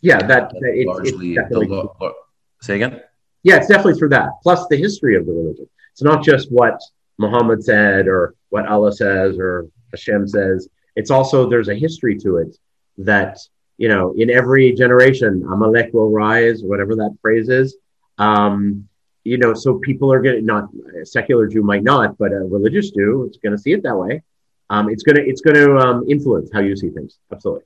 [0.00, 1.34] Yeah, that, that it, largely.
[1.34, 2.14] The,
[2.60, 3.00] say again.
[3.42, 4.30] Yeah, it's definitely through that.
[4.42, 5.68] Plus the history of the religion.
[5.92, 6.80] It's not just what
[7.18, 10.68] Muhammad said or what Allah says or Hashem says.
[10.96, 12.56] It's also there's a history to it
[12.98, 13.38] that
[13.76, 17.76] you know in every generation Amalek will rise, whatever that phrase is.
[18.18, 18.88] Um,
[19.24, 20.68] you know, so people are going to not
[21.00, 23.96] a secular Jew might not, but a religious Jew is going to see it that
[23.96, 24.22] way.
[24.70, 27.18] Um, it's going to it's going to um, influence how you see things.
[27.32, 27.64] Absolutely.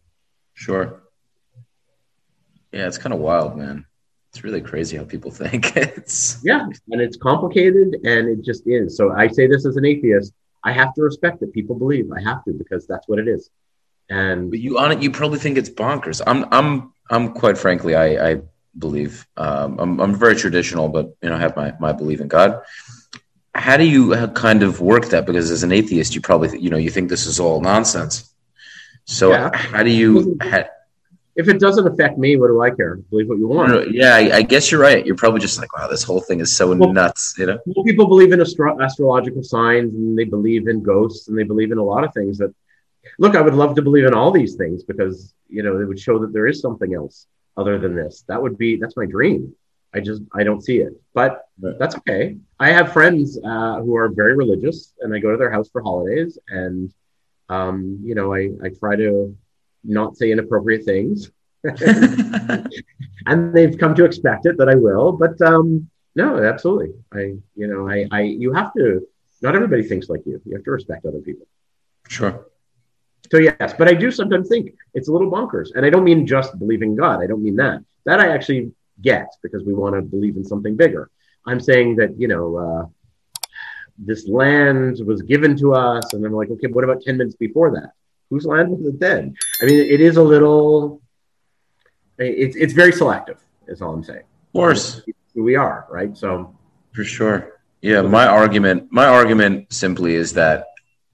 [0.55, 1.03] Sure.
[2.73, 3.87] Yeah, it's kind of wild, man
[4.33, 5.77] it's really crazy how people think.
[5.77, 8.97] it's yeah, and it's complicated, and it just is.
[8.97, 10.33] So I say this as an atheist.
[10.65, 12.11] I have to respect that people believe.
[12.13, 13.51] I have to because that's what it is.
[14.11, 16.21] And but you on it, you probably think it's bonkers.
[16.27, 18.41] I'm I'm I'm quite frankly, I I
[18.79, 19.27] believe.
[19.37, 22.63] Um, I'm I'm very traditional, but you know, I have my my belief in God.
[23.55, 25.27] How do you kind of work that?
[25.27, 28.35] Because as an atheist, you probably you know you think this is all nonsense.
[29.05, 29.51] So yeah.
[29.57, 30.37] how do you?
[30.41, 30.65] How,
[31.35, 32.97] if it doesn't affect me, what do I care?
[32.97, 33.93] Believe what you want.
[33.93, 35.07] Yeah, I, I guess you're right.
[35.07, 37.37] You're probably just like, wow, this whole thing is so well, nuts.
[37.39, 41.39] You know, well, people believe in astro- astrological signs, and they believe in ghosts, and
[41.39, 42.39] they believe in a lot of things.
[42.39, 42.53] That
[43.21, 46.01] look, I would love to believe in all these things because you know it would
[46.01, 47.27] show that there is something else
[47.59, 48.25] other than this.
[48.29, 49.55] That would be that's my dream.
[49.95, 52.37] I just I don't see it, but that's okay.
[52.61, 55.83] I have friends uh, who are very religious, and I go to their house for
[55.83, 56.93] holidays, and
[57.49, 59.37] um, you know I I try to
[59.85, 61.31] not say inappropriate things,
[63.27, 65.13] and they've come to expect it that I will.
[65.13, 69.07] But um, no, absolutely, I you know I I you have to.
[69.41, 70.41] Not everybody thinks like you.
[70.45, 71.47] You have to respect other people.
[72.09, 72.48] Sure.
[73.31, 76.27] So yes, but I do sometimes think it's a little bonkers, and I don't mean
[76.27, 77.23] just believing God.
[77.23, 77.85] I don't mean that.
[78.07, 81.11] That I actually get because we want to believe in something bigger.
[81.47, 82.87] I'm saying that you know uh,
[83.99, 87.71] this land was given to us, and I'm like, okay, what about ten minutes before
[87.73, 87.93] that?
[88.31, 89.37] Whose land was it then?
[89.63, 91.03] I mean, it is a little.
[92.19, 93.39] It's it's very selective.
[93.67, 94.21] Is all I'm saying.
[94.21, 95.03] Of course.
[95.35, 96.17] Who we are, right?
[96.17, 96.57] So
[96.93, 97.61] For sure.
[97.81, 100.67] Yeah, my argument, my argument simply is that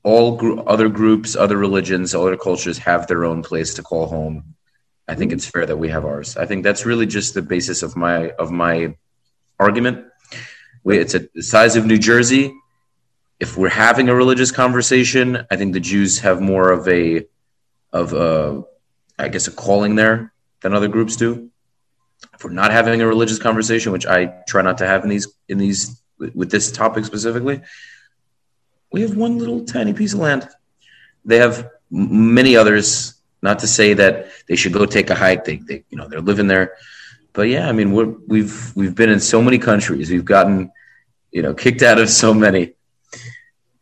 [0.05, 4.55] all gr- other groups, other religions, other cultures have their own place to call home.
[5.09, 5.37] I think mm-hmm.
[5.37, 6.37] it's fair that we have ours.
[6.37, 8.97] I think that's really just the basis of my of my
[9.59, 10.07] argument.
[10.85, 12.55] We, it's a, the size of New Jersey.
[13.41, 17.27] If we're having a religious conversation, I think the Jews have more of a
[17.93, 18.63] of a,
[19.19, 21.51] I guess, a calling there than other groups do.
[22.35, 25.29] If we're not having a religious conversation, which I try not to have in these
[25.49, 27.63] in these with with this topic specifically,
[28.93, 30.49] we have one little tiny piece of land.
[31.25, 33.11] They have many others.
[33.43, 35.45] Not to say that they should go take a hike.
[35.45, 36.77] They, they you know, they're living there.
[37.35, 40.11] But yeah, I mean, we're, we've we've been in so many countries.
[40.11, 40.71] We've gotten,
[41.31, 42.75] you know, kicked out of so many.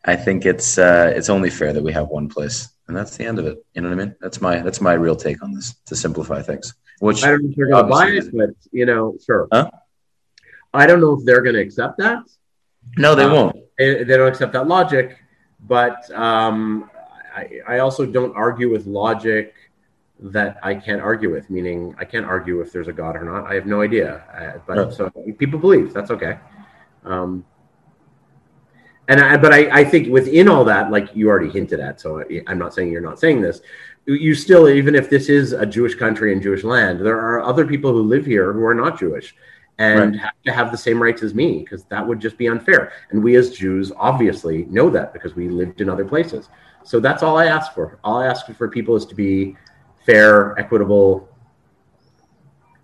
[0.05, 3.25] I think it's uh, it's only fair that we have one place, and that's the
[3.25, 3.65] end of it.
[3.75, 4.17] You know what I mean?
[4.21, 6.75] That's my that's my real take on this to simplify things.
[6.99, 9.47] Which I don't know if they're going to buy it, but you know, sure.
[9.53, 9.71] Huh?
[10.75, 12.23] I don't know if they're going to accept that.
[12.99, 13.57] no, they Uh, won't.
[14.05, 15.19] They, don't accept that logic
[15.69, 16.91] but um,
[17.35, 19.55] I, I also don't argue with logic
[20.21, 23.51] that i can't argue with meaning i can't argue if there's a god or not.
[23.51, 24.23] I have no idea.
[24.39, 24.93] Uh, but Right.
[24.93, 25.93] so people believe.
[25.93, 26.39] That's okay.
[27.05, 27.45] Um,
[29.09, 32.21] and I, but I, I think within all that like you already hinted at so
[32.21, 33.61] I, i'm not saying you're not saying this
[34.07, 37.67] you still even if this is a jewish country and jewish land there are other
[37.67, 39.35] people who live here who are not jewish
[39.79, 42.93] and have to have the same rights as me because that would just be unfair.
[43.11, 46.49] And we as Jews obviously know that because we lived in other places.
[46.85, 47.99] So that's all I ask for.
[48.05, 49.57] All I ask for people is to be
[50.07, 51.29] fair, equitable.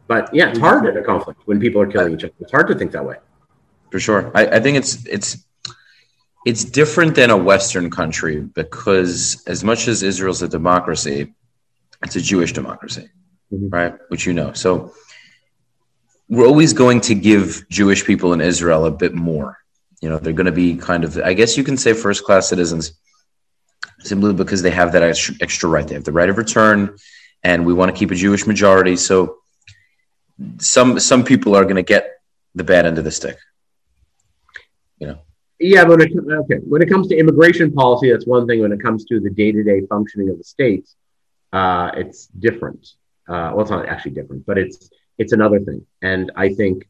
[0.07, 2.33] But yeah, it's hard in a conflict when people are killing each other.
[2.41, 3.17] It's hard to think that way.
[3.91, 4.31] for sure.
[4.35, 5.45] I, I think it's it's
[6.47, 11.35] it's different than a Western country because as much as Israel's a democracy,
[12.05, 13.09] it's a Jewish democracy,
[13.53, 13.73] Mhm.
[13.73, 13.95] right?
[14.09, 14.53] Which you know.
[14.53, 14.93] So
[16.29, 19.59] we're always going to give Jewish people in Israel a bit more.
[20.01, 22.49] You know, they're going to be kind of, I guess you can say, first class
[22.49, 22.93] citizens
[24.01, 25.87] simply because they have that extra, right.
[25.87, 26.97] They have the right of return,
[27.43, 28.97] and we want to keep a Jewish majority.
[28.97, 29.39] So
[30.59, 32.21] some some people are going to get
[32.55, 33.39] the bad end of the stick.
[35.01, 35.19] You know.
[35.59, 38.61] Yeah, but when it, okay, when it comes to immigration policy, that's one thing.
[38.61, 40.95] When it comes to the day-to-day functioning of the states,
[41.53, 42.87] uh, it's different.
[43.29, 45.85] Uh, well, it's not actually different, but it's it's another thing.
[46.03, 46.89] And I think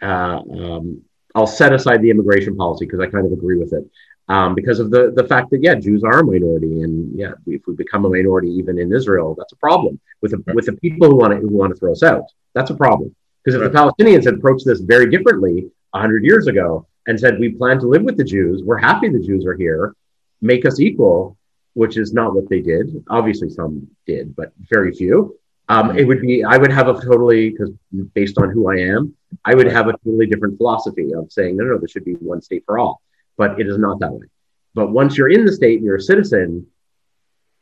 [0.00, 1.02] uh, um,
[1.34, 3.84] I'll set aside the immigration policy because I kind of agree with it
[4.28, 7.62] um, because of the the fact that yeah, Jews are a minority, and yeah, if
[7.66, 11.08] we become a minority even in Israel, that's a problem with the, with the people
[11.08, 12.24] who want to who want to throw us out.
[12.54, 16.86] That's a problem because if the Palestinians had approached this very differently hundred years ago
[17.06, 19.94] and said we plan to live with the Jews, we're happy the Jews are here,
[20.40, 21.36] make us equal,
[21.74, 23.04] which is not what they did.
[23.10, 25.38] Obviously, some did, but very few.
[25.68, 27.70] Um, it would be I would have a totally because
[28.14, 31.64] based on who I am, I would have a totally different philosophy of saying no,
[31.64, 33.00] no, there should be one state for all,
[33.36, 34.26] but it is not that way.
[34.74, 36.66] But once you're in the state and you're a citizen,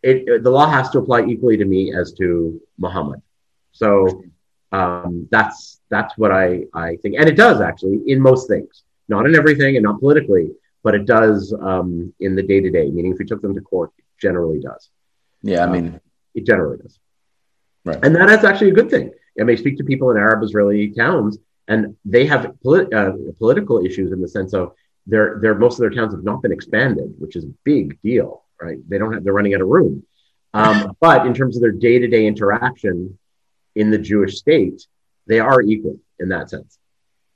[0.02, 3.20] it, the law has to apply equally to me as to Muhammad.
[3.72, 4.22] So
[4.72, 9.26] um, that's that's what I I think, and it does actually in most things, not
[9.26, 10.50] in everything and not politically,
[10.82, 12.88] but it does um, in the day to day.
[12.90, 14.88] Meaning, if we took them to court, it generally does.
[15.42, 16.00] Yeah, I mean,
[16.34, 16.98] It generally does.
[17.84, 17.98] Right.
[18.02, 19.12] And that is actually a good thing.
[19.40, 21.38] I may speak to people in Arab Israeli towns,
[21.68, 24.72] and they have polit- uh, political issues in the sense of
[25.06, 28.44] their their most of their towns have not been expanded, which is a big deal,
[28.60, 28.78] right?
[28.88, 30.04] They don't have they're running out of room.
[30.52, 33.18] Um, but in terms of their day to day interaction
[33.74, 34.86] in the Jewish state,
[35.26, 36.78] they are equal in that sense.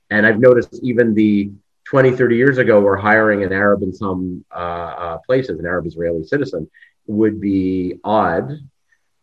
[0.09, 1.51] And I've noticed even the
[1.85, 5.85] 20, 30 years ago, where hiring an Arab in some uh, uh, places, an Arab
[5.85, 6.69] Israeli citizen,
[7.07, 8.59] would be odd.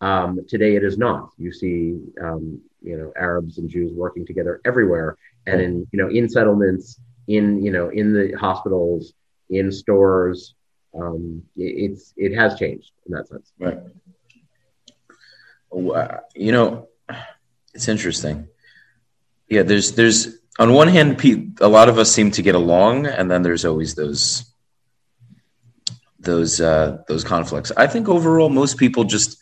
[0.03, 1.31] Um, today, it is not.
[1.39, 6.09] You see, um, you know, Arabs and Jews working together everywhere, and in you know,
[6.09, 9.15] in settlements, in you know, in the hospitals,
[9.49, 10.55] in stores.
[10.95, 13.53] Um, it, it's it has changed in that sense.
[13.59, 13.79] right.
[15.71, 16.89] Well, You know,
[17.75, 18.49] It's interesting.
[19.49, 21.19] Yeah, there's there's on one hand,
[21.61, 24.53] a lot of us seem to get along, and then there's always those
[26.19, 27.73] those uh, those conflicts.
[27.77, 29.39] I think overall, most people just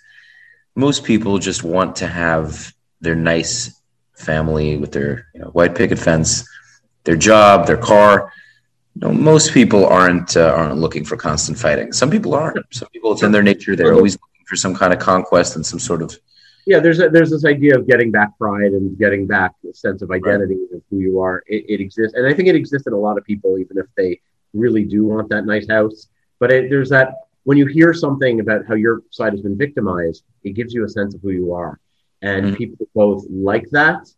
[0.74, 3.80] most people just want to have their nice
[4.14, 6.48] family with their you know, white picket fence,
[7.04, 8.32] their job, their car.
[8.94, 11.92] You know, most people aren't uh, aren't looking for constant fighting.
[11.92, 12.58] Some people aren't.
[12.74, 13.76] Some people, it's in their nature.
[13.76, 16.18] They're always looking for some kind of conquest and some sort of
[16.66, 16.80] yeah.
[16.80, 20.10] There's a, there's this idea of getting back pride and getting back a sense of
[20.10, 20.76] identity right.
[20.76, 21.42] of who you are.
[21.46, 23.86] It, it, exists, and I think it exists in a lot of people, even if
[23.96, 24.20] they
[24.52, 26.08] really do want that nice house.
[26.38, 27.14] But it, there's that
[27.44, 30.88] when you hear something about how your side has been victimized, it gives you a
[30.88, 31.78] sense of who you are,
[32.22, 32.56] and mm-hmm.
[32.56, 34.08] people both like that,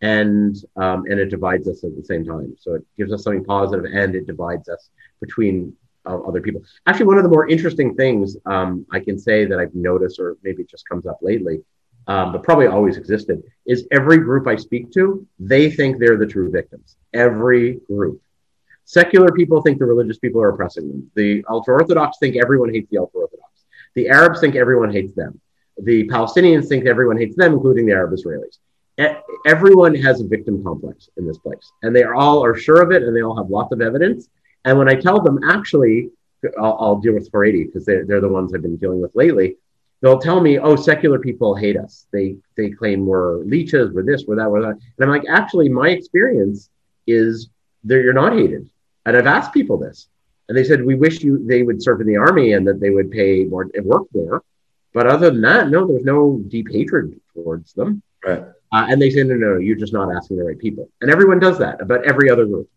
[0.00, 2.56] and um, and it divides us at the same time.
[2.58, 5.74] So it gives us something positive, and it divides us between
[6.06, 6.62] uh, other people.
[6.86, 10.36] Actually, one of the more interesting things um, I can say that I've noticed, or
[10.42, 11.62] maybe it just comes up lately,
[12.06, 16.26] um, but probably always existed, is every group I speak to, they think they're the
[16.26, 16.96] true victims.
[17.12, 18.22] Every group.
[18.90, 21.08] Secular people think the religious people are oppressing them.
[21.14, 23.64] The ultra Orthodox think everyone hates the ultra Orthodox.
[23.94, 25.40] The Arabs think everyone hates them.
[25.80, 28.58] The Palestinians think everyone hates them, including the Arab Israelis.
[29.46, 33.04] everyone has a victim complex in this place, and they all are sure of it,
[33.04, 34.28] and they all have lots of evidence.
[34.64, 36.10] And when I tell them, actually,
[36.58, 39.56] I'll, I'll deal with Haredi because they're, they're the ones I've been dealing with lately.
[40.00, 42.08] They'll tell me, "Oh, secular people hate us.
[42.12, 45.68] They they claim we're leeches, we're this, we're that, we're that." And I'm like, actually,
[45.68, 46.70] my experience
[47.06, 47.50] is
[47.84, 48.68] that you're not hated.
[49.06, 50.08] And I've asked people this,
[50.48, 52.90] and they said we wish you they would serve in the army and that they
[52.90, 54.42] would pay more and work there.
[54.92, 58.02] But other than that, no, there's no deep hatred towards them.
[58.24, 58.44] Right.
[58.72, 60.88] Uh, and they say, no, no, no, you're just not asking the right people.
[61.00, 62.68] And everyone does that about every other group.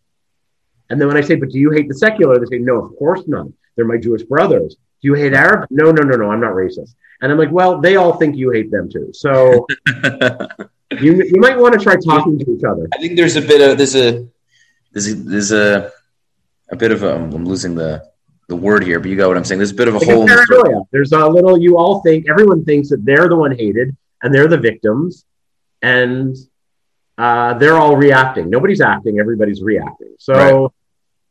[0.89, 2.39] And then when I say, but do you hate the secular?
[2.39, 3.47] They say, no, of course not.
[3.75, 4.75] They're my Jewish brothers.
[4.75, 5.67] Do you hate Arab?
[5.69, 6.95] No, no, no, no, I'm not racist.
[7.21, 9.11] And I'm like, well, they all think you hate them too.
[9.13, 9.65] So
[10.99, 12.87] you, you might want to try talking to each other.
[12.93, 14.27] I think there's a bit of, there's a,
[14.91, 15.91] there's a, there's a,
[16.73, 18.03] a bit of a, I'm losing the
[18.49, 19.59] the word here, but you got what I'm saying.
[19.59, 20.83] There's a bit of a like whole paranoia.
[20.91, 21.57] There's a little.
[21.57, 25.25] You all think everyone thinks that they're the one hated and they're the victims,
[25.81, 26.35] and
[27.17, 28.49] uh, they're all reacting.
[28.49, 29.19] Nobody's acting.
[29.19, 30.15] Everybody's reacting.
[30.19, 30.33] So.
[30.33, 30.71] Right.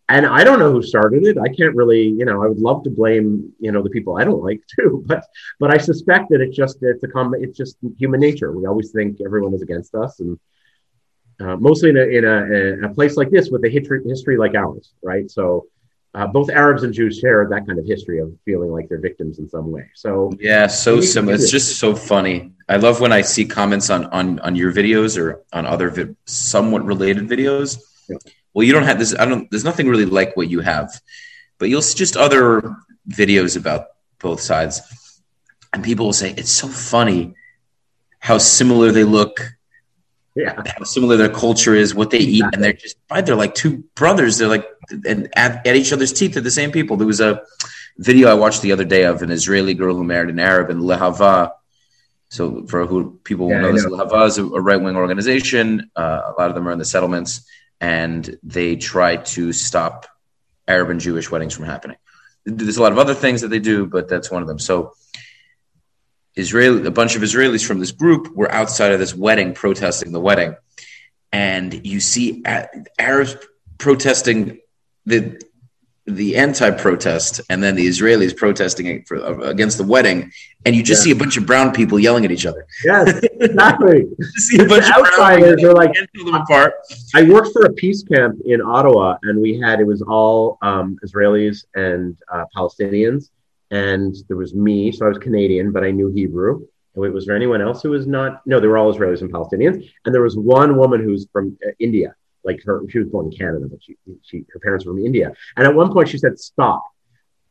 [0.08, 1.38] And I don't know who started it.
[1.38, 4.24] I can't really, you know, I would love to blame, you know, the people I
[4.24, 5.24] don't like too, but
[5.58, 8.52] but I suspect that it's just it's a com- it's just human nature.
[8.52, 10.38] We always think everyone is against us, and
[11.40, 14.54] uh, mostly in, a, in a, a, place like this with a history, history like
[14.54, 15.30] ours, right?
[15.30, 15.66] So
[16.14, 19.38] uh, both Arabs and Jews share that kind of history of feeling like they're victims
[19.38, 19.88] in some way.
[19.94, 21.34] So yeah, so similar.
[21.34, 22.52] It's just so funny.
[22.68, 26.14] I love when I see comments on on on your videos or on other vi-
[26.26, 27.80] somewhat related videos.
[28.08, 28.18] Yeah.
[28.52, 29.14] Well, you don't have this.
[29.18, 29.50] I don't.
[29.50, 30.92] There's nothing really like what you have,
[31.58, 32.76] but you'll see just other
[33.08, 33.86] videos about
[34.18, 34.82] both sides,
[35.72, 37.34] and people will say it's so funny
[38.18, 39.40] how similar they look
[40.34, 40.62] yeah.
[40.78, 43.24] how similar their culture is, what they eat, and they're just right.
[43.24, 44.38] They're like two brothers.
[44.38, 44.66] They're like
[45.06, 46.34] and at, at each other's teeth.
[46.34, 46.96] They're the same people.
[46.96, 47.42] There was a
[47.98, 50.80] video I watched the other day of an Israeli girl who married an Arab in
[50.80, 51.52] Lehava.
[52.28, 55.90] So for who people yeah, know this, Lehava is a, a right wing organization.
[55.94, 57.46] Uh, a lot of them are in the settlements,
[57.80, 60.06] and they try to stop
[60.66, 61.98] Arab and Jewish weddings from happening.
[62.46, 64.58] There's a lot of other things that they do, but that's one of them.
[64.58, 64.94] So
[66.34, 70.20] Israeli, a bunch of Israelis from this group were outside of this wedding protesting the
[70.20, 70.56] wedding,
[71.32, 72.42] and you see
[72.98, 73.36] Arabs
[73.78, 74.60] protesting
[75.04, 75.40] the
[76.06, 80.32] the anti-protest, and then the Israelis protesting for, against the wedding,
[80.64, 81.04] and you just yeah.
[81.04, 82.66] see a bunch of brown people yelling at each other.
[82.84, 84.06] Yes, exactly.
[84.34, 86.74] see a bunch of outsiders are like them apart.
[87.14, 90.98] I worked for a peace camp in Ottawa, and we had it was all um,
[91.04, 93.30] Israelis and uh, Palestinians
[93.72, 96.66] and there was me, so I was Canadian, but I knew Hebrew.
[96.94, 98.46] wait, was there anyone else who was not?
[98.46, 99.88] No, they were all Israelis and Palestinians.
[100.04, 102.14] And there was one woman who's from uh, India,
[102.44, 105.32] like her, she was born in Canada, but she, she, her parents were from India.
[105.56, 106.84] And at one point, she said, "Stop!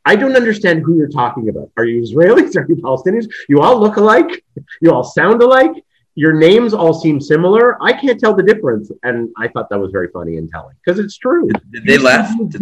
[0.05, 1.71] I don't understand who you're talking about.
[1.75, 2.55] Are you Israelis?
[2.59, 3.27] Are you Palestinians?
[3.49, 4.43] You all look alike.
[4.79, 5.73] You all sound alike.
[6.13, 7.81] Your names all seem similar.
[7.81, 10.99] I can't tell the difference." And I thought that was very funny and telling because
[10.99, 11.49] it's true.
[11.71, 12.31] Did they laugh?
[12.37, 12.61] Did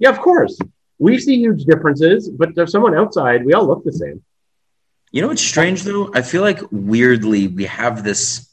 [0.00, 0.58] yeah, of course
[0.98, 4.22] we see huge differences, but there's someone outside, we all look the same.
[5.10, 6.10] You know what's strange though?
[6.14, 8.46] I feel like weirdly we have this.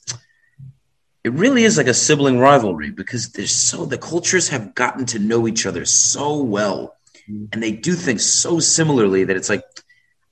[1.24, 5.20] It really is like a sibling rivalry because there's so the cultures have gotten to
[5.20, 6.96] know each other so well,
[7.30, 7.46] mm-hmm.
[7.52, 9.64] and they do things so similarly that it's like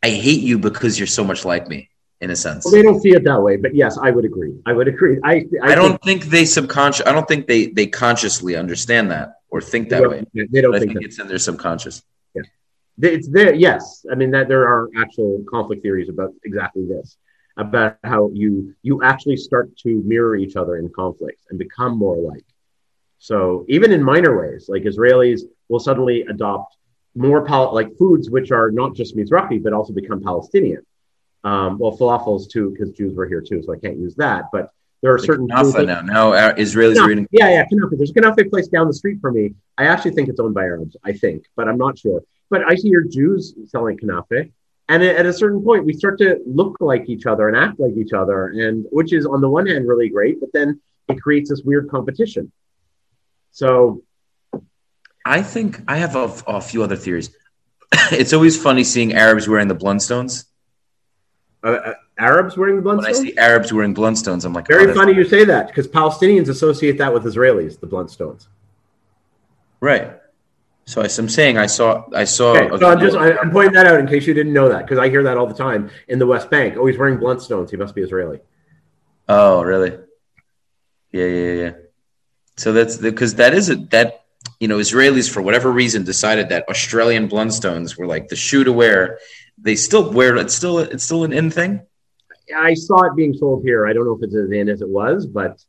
[0.02, 1.90] I hate you because you're so much like me
[2.22, 2.64] in a sense.
[2.64, 4.54] Well, they don't see it that way, but yes, I would agree.
[4.66, 5.20] I would agree.
[5.26, 7.06] I I, I don't think, think they subconscious.
[7.06, 10.20] I don't think they they consciously understand that or think that way.
[10.34, 11.96] They don't think, think it's in their subconscious.
[12.36, 12.42] Yeah,
[13.14, 13.54] it's there.
[13.68, 17.08] Yes, I mean that there are actual conflict theories about exactly this.
[17.58, 22.16] about how you you actually start to mirror each other in conflicts and become more
[22.16, 22.46] alike.
[23.20, 26.78] So even in minor ways, like Israelis will suddenly adopt
[27.16, 30.84] more pal- like foods which are not just mizrahi but also become Palestinian.
[31.44, 34.46] Um, well, falafels too, because Jews were here too, so I can't use that.
[34.52, 34.70] But
[35.04, 36.02] there are Like certain foods- now.
[36.02, 37.28] Now uh, Israelis are eating.
[37.32, 37.98] yeah, yeah, knafe.
[37.98, 39.54] There's a knafe place down the street from me.
[39.78, 40.96] I actually think it's owned by Arabs.
[41.04, 42.22] I think, but I'm not sure.
[42.50, 44.52] But I hear Jews selling knafe,
[44.90, 47.96] and at a certain point, we start to look like each other and act like
[47.98, 50.80] each other, and which is on the one hand really great, but then
[51.10, 52.52] it creates this weird competition.
[53.52, 54.04] So
[55.26, 57.30] I think I have a, a few other theories.
[58.12, 60.46] it's always funny seeing Arabs wearing the Blundstones.
[61.64, 64.86] uh, uh, Arabs wearing the When I see Arabs wearing Blundstones, I'm like, oh, Very
[64.88, 68.48] that's- funny you say that because Palestinians associate that with Israelis, the Blundstones.
[69.80, 70.14] Right.
[70.86, 72.56] So I'm saying I saw I saw.
[72.56, 74.82] Okay, so I'm just I, I'm pointing that out in case you didn't know that
[74.82, 76.76] because I hear that all the time in the West Bank.
[76.78, 77.70] Oh, he's wearing Blundstones.
[77.70, 78.40] He must be Israeli.
[79.30, 79.98] Oh, really?
[81.12, 81.72] Yeah, yeah, yeah.
[82.58, 84.26] So that's because that is a that
[84.60, 88.74] you know Israelis for whatever reason decided that Australian Blundstones were like the shoe to
[88.74, 89.20] wear.
[89.58, 91.82] They still wear it's still it's still an in thing.
[92.56, 93.88] I saw it being sold here.
[93.88, 95.64] I don't know if it's as in as it was, but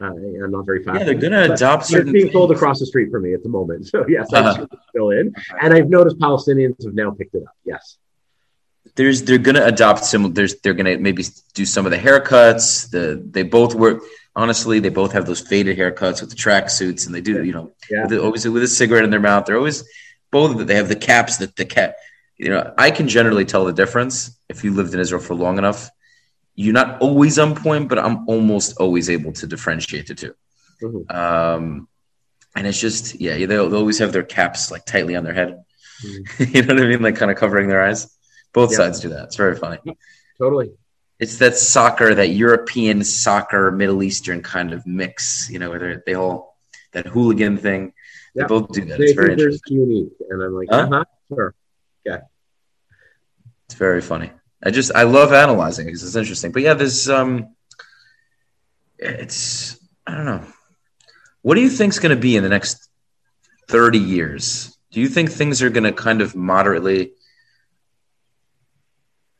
[0.00, 0.98] uh, I'm not very fast.
[1.00, 2.12] Yeah, they're gonna But adopt It's certain.
[2.12, 3.86] being sold across the street from me at the moment.
[3.92, 4.66] So yes, Uh-huh.
[4.70, 7.54] I'm still in, and I've noticed Palestinians have now picked it up.
[7.64, 7.98] Yes.
[8.96, 10.32] There's they're gonna adopt some.
[10.34, 12.90] There's they're gonna maybe do some of the haircuts.
[12.90, 14.02] The they both work.
[14.36, 17.52] Honestly, they both have those faded haircuts with the track suits, and they do you
[17.52, 18.06] know Yeah.
[18.06, 19.46] with always with a cigarette in their mouth.
[19.46, 19.84] They're always
[20.30, 20.66] both.
[20.66, 21.94] They have the caps that the cap.
[22.36, 25.56] You know, I can generally tell the difference if you lived in Israel for long
[25.58, 25.88] enough.
[26.54, 30.34] You're not always on point, but I'm almost always able to differentiate the 2
[30.82, 31.14] Mhm.
[31.14, 31.88] Um,
[32.56, 35.64] and it's just yeah, they'll, they'll always have their caps like tightly on their head.
[36.04, 36.22] Mhm.
[36.54, 38.08] you know what I mean, like kind of covering their eyes.
[38.52, 38.78] Both Yeah.
[38.78, 39.24] sides do that.
[39.24, 39.78] It's very funny.
[40.38, 40.72] Totally.
[41.18, 45.48] It's that soccer, that European soccer, Middle Eastern kind of mix.
[45.50, 46.56] You know, where they're- all
[46.92, 47.92] that hooligan thing.
[48.34, 48.46] They Yeah.
[48.48, 48.98] both do that.
[48.98, 49.76] They It's very interesting.
[49.78, 50.88] unique, and I'm like, Huh?
[50.90, 51.54] uh-huh, sure.
[52.04, 52.20] Yeah.
[53.66, 54.30] It's very funny.
[54.64, 56.50] I just I love analyzing because it's interesting.
[56.52, 57.54] But yeah, there's um,
[58.98, 60.44] it's I don't know.
[61.42, 62.88] What do you think's going to be in the next
[63.68, 64.76] thirty years?
[64.90, 67.12] Do you think things are going to kind of moderately?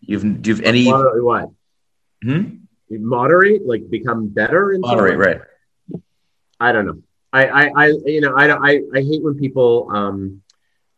[0.01, 1.51] You've do you have any Moderate what?
[2.23, 2.43] hmm?
[2.91, 5.41] Moderate, like become better in moderate right?
[6.61, 7.03] I don't know.
[7.33, 10.43] I, I, I you know, I, don't- I, I hate when people um,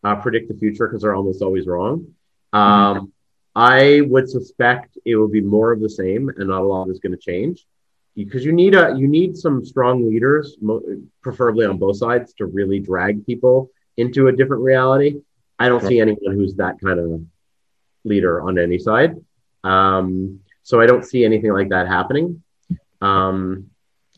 [0.04, 2.14] uh, predict the future because they're almost always wrong.
[2.52, 3.12] Um,
[3.56, 7.00] I would suspect it will be more of the same, and not a lot is
[7.00, 7.66] going to change
[8.14, 10.56] because you need a you need some strong leaders,
[11.22, 15.22] preferably on both sides, to really drag people into a different reality.
[15.58, 17.22] I don't see anyone who's that kind of
[18.04, 19.16] leader on any side.
[19.64, 22.42] Um, so I don't see anything like that happening.
[23.00, 23.70] Um,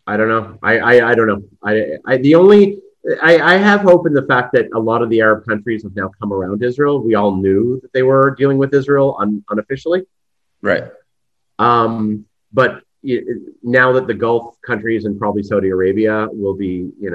[0.05, 0.59] I don't know.
[0.63, 1.43] I, I, I don't know.
[1.63, 2.81] I, I the only
[3.23, 5.97] I, I have hope in the fact that a lot of the Arab countries have
[5.97, 7.03] now come around Israel.
[7.03, 10.03] We all knew that they were dealing with Israel un, unofficially.
[10.61, 10.85] Right.
[11.59, 13.25] Um, but it,
[13.63, 17.11] now that the Gulf countries and probably Saudi Arabia will be, you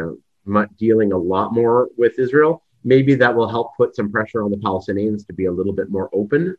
[0.47, 4.51] know, dealing a lot more with Israel, maybe that will help put some pressure on
[4.51, 6.55] the Palestinians to be a little bit more open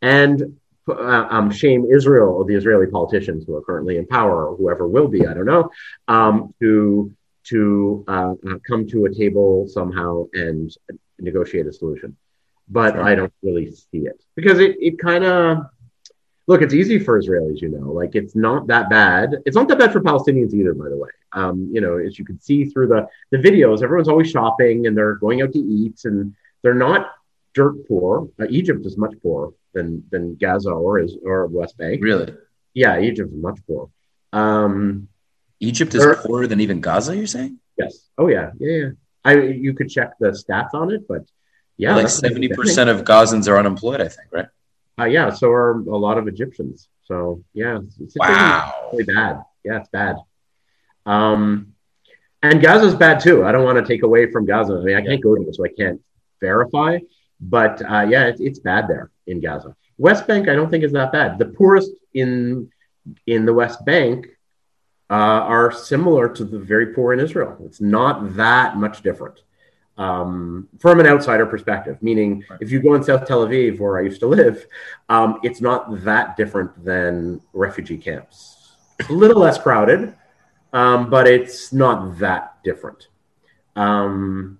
[0.00, 0.58] and
[0.88, 4.88] uh, um, shame Israel or the Israeli politicians who are currently in power or whoever
[4.88, 5.70] will be, I don't know,
[6.08, 7.12] um, to
[7.44, 10.74] to uh, uh, come to a table somehow and
[11.18, 12.16] negotiate a solution.
[12.68, 13.02] But Sure.
[13.02, 15.66] I don't really see it because it, it kind of
[16.46, 19.36] look, it's easy for Israelis, you know, like it's not that bad.
[19.46, 21.10] It's not that bad for Palestinians either, by the way.
[21.32, 24.96] Um, you know, as you can see through the, the videos, everyone's always shopping and
[24.96, 27.12] they're going out to eat and they're not
[27.54, 28.28] dirt poor.
[28.40, 32.02] Uh, Egypt is much poorer than, than Gaza or is or West Bank.
[32.02, 32.34] Really.
[32.74, 33.88] Yeah, Egypt is much poorer.
[34.32, 35.08] Um,
[35.68, 37.16] Egypt is Or- poorer than even Gaza.
[37.16, 37.58] You're saying?
[37.78, 37.92] yes.
[38.18, 38.50] Oh yeah.
[38.58, 38.76] Yeah.
[38.82, 38.88] Yeah.
[39.24, 39.32] I,
[39.66, 41.22] you could check the stats on it, but
[41.76, 44.00] yeah, like that's what I'm seventy percent of Gazans are unemployed.
[44.00, 44.28] I think.
[44.38, 44.48] Right.
[45.00, 45.30] Uh, yeah.
[45.30, 46.88] So are a lot of Egyptians.
[47.08, 47.16] So
[47.54, 48.88] yeah, it's, it's Wow.
[48.92, 49.34] really bad.
[49.64, 50.16] Yeah, it's bad.
[51.06, 51.72] Um,
[52.42, 53.44] and Gaza's bad too.
[53.44, 54.74] I don't want to take away from Gaza.
[54.74, 56.00] I mean, I can't go to it, so I can't
[56.40, 56.98] verify.
[57.40, 59.74] But uh, yeah, it, it's bad there in Gaza.
[59.98, 61.38] West Bank, I don't think is that bad.
[61.38, 62.70] The poorest in
[63.26, 64.26] in the West Bank
[65.12, 67.54] uh, are similar to the very poor in Israel.
[67.66, 69.42] It's not that much different
[69.98, 72.02] um, from an outsider perspective.
[72.02, 74.66] Meaning, if you go in South Tel Aviv, where I used to live,
[75.10, 78.72] um, it's not that different than refugee camps.
[79.00, 80.14] It's a little less crowded,
[80.72, 83.08] um, but it's not that different.
[83.76, 84.58] Um,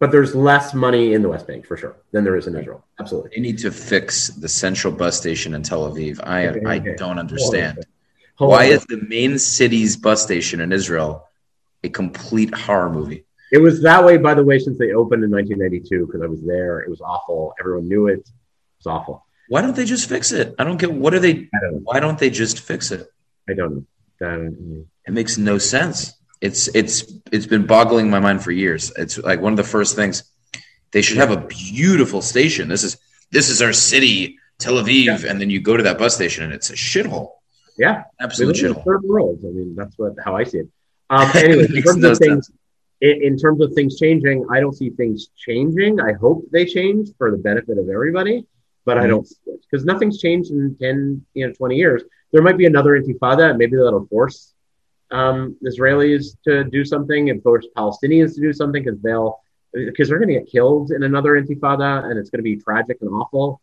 [0.00, 2.84] but there's less money in the West Bank for sure than there is in Israel.
[3.00, 3.30] Absolutely.
[3.34, 6.20] They need to fix the central bus station in Tel Aviv.
[6.22, 6.94] I Okay, I okay.
[6.98, 7.86] don't understand.
[8.36, 8.72] Hold Why on.
[8.72, 11.28] is the main city's bus station in Israel
[11.82, 13.24] a complete horror movie?
[13.52, 16.42] it was that way, by the way, since they opened in 1992 because I was
[16.42, 16.80] there.
[16.80, 17.54] It was awful.
[17.60, 18.18] Everyone knew it.
[18.18, 18.26] It
[18.78, 19.24] was awful.
[19.48, 20.56] Why don't they just fix it?
[20.58, 23.06] I don't get what are they don't why don't they just fix it?
[23.48, 23.86] I don't
[24.20, 24.84] know.
[25.06, 26.14] It makes no sense.
[26.40, 28.92] It's it's it's been boggling my mind for years.
[28.96, 30.24] It's like one of the first things
[30.90, 32.68] they should have a beautiful station.
[32.68, 32.96] This is
[33.30, 36.52] this is our city, Tel Aviv, and then you go to that bus station and
[36.52, 37.32] it's a shithole.
[37.76, 39.38] Yeah, we Absolute live in the third world.
[39.42, 40.68] I mean, that's what how I see it.
[41.10, 42.50] Um, anyway, in terms of things,
[43.00, 46.00] in, in terms of things changing, I don't see things changing.
[46.00, 48.46] I hope they change for the benefit of everybody,
[48.84, 49.08] but I Mhm.
[49.08, 49.28] don't
[49.62, 52.02] because nothing's changed in 10, you know, 20 years.
[52.32, 54.52] There might be another intifada, and maybe that'll force
[55.10, 59.38] um, Israelis to do something and force Palestinians to do something because they'll
[59.72, 62.98] because they're going to get killed in another intifada, and it's going to be tragic
[63.00, 63.60] and awful.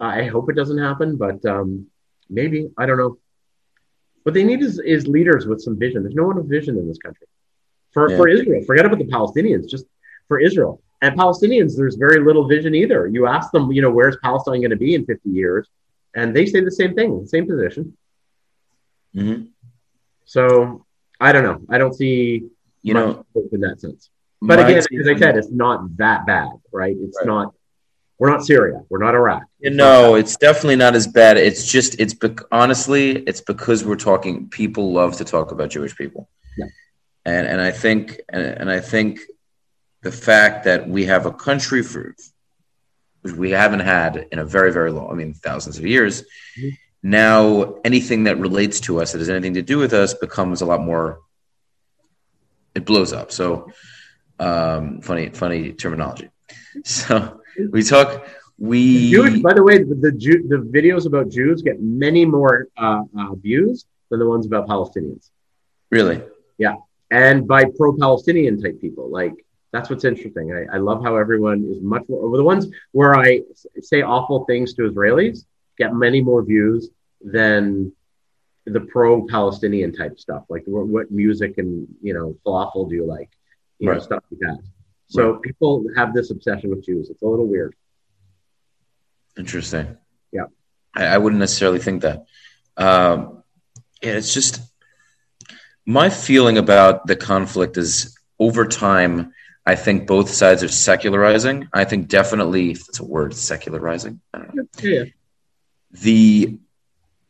[0.00, 1.86] Uh, I hope it doesn't happen, but um,
[2.28, 3.16] maybe I don't know.
[4.26, 6.02] What they need is, is leaders with some vision.
[6.02, 7.28] There's no one with vision in this country.
[7.92, 8.16] For, Yeah.
[8.16, 9.86] for Israel, forget about the Palestinians, just
[10.26, 10.82] for Israel.
[11.00, 13.06] And Palestinians, there's very little vision either.
[13.06, 15.68] You ask them, you know, where's Palestine going to be in 50 years?
[16.16, 17.96] And they say the same thing, same position.
[19.14, 19.50] Mhm.
[20.24, 20.84] So
[21.20, 21.60] I don't know.
[21.68, 22.48] I don't see
[22.82, 24.10] You know, in that sense.
[24.42, 26.96] But again, as I said, it's not that bad, right?
[26.98, 27.26] It's Right.
[27.26, 27.54] not.
[28.18, 28.82] We're not Syria.
[28.88, 29.42] We're not Iraq.
[29.60, 31.36] You know, it's definitely not as bad.
[31.36, 34.48] It's just, it's bec- honestly, it's because we're talking.
[34.48, 36.66] People love to talk about Jewish people, Yeah.
[37.26, 39.20] and and I think and, and I think
[40.02, 42.14] the fact that we have a country for
[43.22, 46.22] which we haven't had in a very very long, I mean, thousands of years.
[46.58, 46.78] Mhm.
[47.02, 50.66] Now, anything that relates to us that has anything to do with us becomes a
[50.66, 51.20] lot more.
[52.74, 53.30] It blows up.
[53.30, 53.70] So,
[54.38, 56.30] um, funny, funny terminology.
[56.84, 57.40] So
[57.70, 58.28] we talk.
[58.58, 62.68] We Jewish, by the way, the the, Jew, the videos about Jews get many more
[62.76, 65.30] uh, uh, views than the ones about Palestinians,
[65.90, 66.22] really.
[66.58, 66.76] Yeah,
[67.10, 69.10] and by pro-Palestinian type people.
[69.10, 69.34] Like
[69.72, 70.52] that's what's interesting.
[70.52, 72.24] I, I love how everyone is much more.
[72.24, 73.42] Over the ones where I
[73.80, 75.44] say awful things to Israelis
[75.76, 76.88] get many more views
[77.20, 77.92] than
[78.64, 80.44] the pro-Palestinian type stuff.
[80.48, 83.30] Like what, what music and you know falafel do you like?
[83.78, 84.58] You know stuff like that.
[85.08, 87.10] So people have this obsession with Jews.
[87.10, 87.74] It's a little weird.
[89.38, 89.96] Interesting.
[90.32, 90.46] Yeah.
[90.94, 92.26] I, I wouldn't necessarily think that.
[92.76, 93.42] Um,
[94.02, 94.60] yeah, it's just
[95.84, 99.32] my feeling about the conflict is over time.
[99.64, 101.68] I think both sides are secularizing.
[101.72, 104.20] I think definitely, if it's a word, secularizing.
[104.32, 104.64] I don't know.
[104.80, 105.04] Yeah.
[105.92, 106.58] The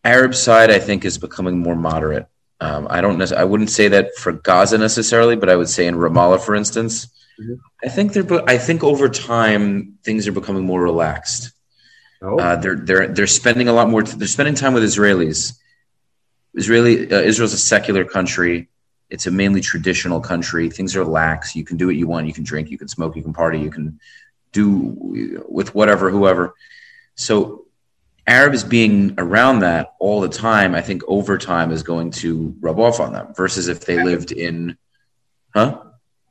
[0.04, 2.26] Arab side, I think, is becoming more moderate.
[2.60, 3.20] Um, I don't.
[3.32, 7.08] I wouldn't say that for Gaza necessarily, but I would say in Ramallah, for instance,
[7.84, 8.48] I think they're.
[8.48, 11.52] I think over time things are becoming more relaxed.
[12.22, 12.38] Oh.
[12.38, 14.02] Uh, they're they're they're spending a lot more.
[14.02, 15.58] They're spending time with Israelis.
[16.54, 18.68] Israeli uh, Israel's a secular country.
[19.10, 20.70] It's a mainly traditional country.
[20.70, 21.54] Things are lax.
[21.54, 22.26] You can do what you want.
[22.26, 22.70] You can drink.
[22.70, 23.14] You can smoke.
[23.16, 23.58] You can party.
[23.60, 24.00] You can
[24.52, 26.54] do with whatever, whoever.
[27.14, 27.66] So
[28.26, 32.80] Arabs being around that all the time, I think over time is going to rub
[32.80, 33.34] off on them.
[33.34, 34.76] Versus if they lived in,
[35.54, 35.82] huh?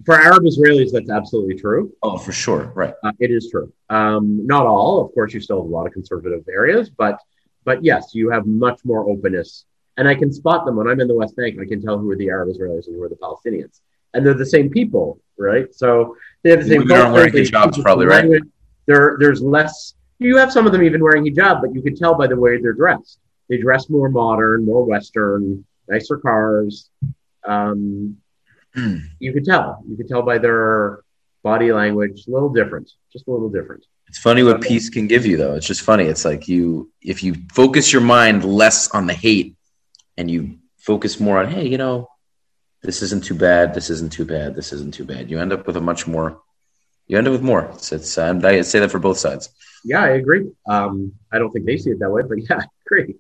[0.04, 1.94] For Arab Israelis, that's absolutely true.
[2.04, 2.94] Oh, for sure, right.
[3.04, 3.72] Uh, it is true.
[3.90, 5.34] Um, not all, of course.
[5.34, 7.20] You still have a lot of conservative areas, but
[7.64, 9.66] but yes, you have much more openness.
[9.98, 11.58] And I can spot them when I'm in the West Bank.
[11.60, 13.80] I can tell who are the Arab Israelis and who are the Palestinians,
[14.14, 15.74] and they're the same people, right?
[15.74, 16.92] So they have the same.
[16.92, 18.30] Aren't wearing hijabs, probably, right?
[18.88, 19.96] There, there's less.
[20.20, 22.62] You have some of them even wearing hijab, but you can tell by the way
[22.62, 23.20] they're dressed.
[23.50, 26.90] They dress more modern, more Western, nicer cars.
[27.46, 28.18] Um,
[28.76, 28.98] Hmm.
[29.20, 29.84] you could tell.
[29.88, 31.00] You could tell by their
[31.44, 33.86] body language, a little different, just a little different.
[34.08, 35.56] It's funny what peace can give you, though.
[35.56, 36.06] It's just funny.
[36.06, 39.56] It's like you, if you focus your mind less on the hate
[40.18, 42.08] and you focus more on, hey, you know,
[42.84, 43.74] this isn't too bad.
[43.74, 44.56] This isn't too bad.
[44.56, 45.30] This isn't too bad.
[45.30, 46.42] You end up with a much more.
[47.08, 47.66] You end up with more.
[47.74, 47.92] It's.
[47.92, 49.50] it's um, I say that for both sides.
[49.84, 50.52] Yeah, I agree.
[50.68, 53.16] Um, I don't think they see it that way, but yeah, I agree.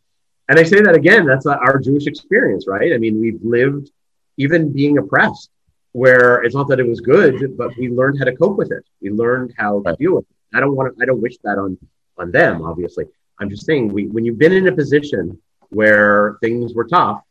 [0.48, 2.94] And I say that again, that's our Jewish experience, right?
[2.94, 3.90] I mean, we've lived
[4.38, 5.50] even being oppressed,
[5.94, 8.84] where it's not that it was good, but we learned how to cope with it.
[9.02, 10.58] We learned how to deal with it.
[10.58, 11.78] I don't want to, I don't wish that on
[12.18, 13.06] on them, obviously.
[13.40, 17.22] I'm just saying we when you've been in a position where things were tough,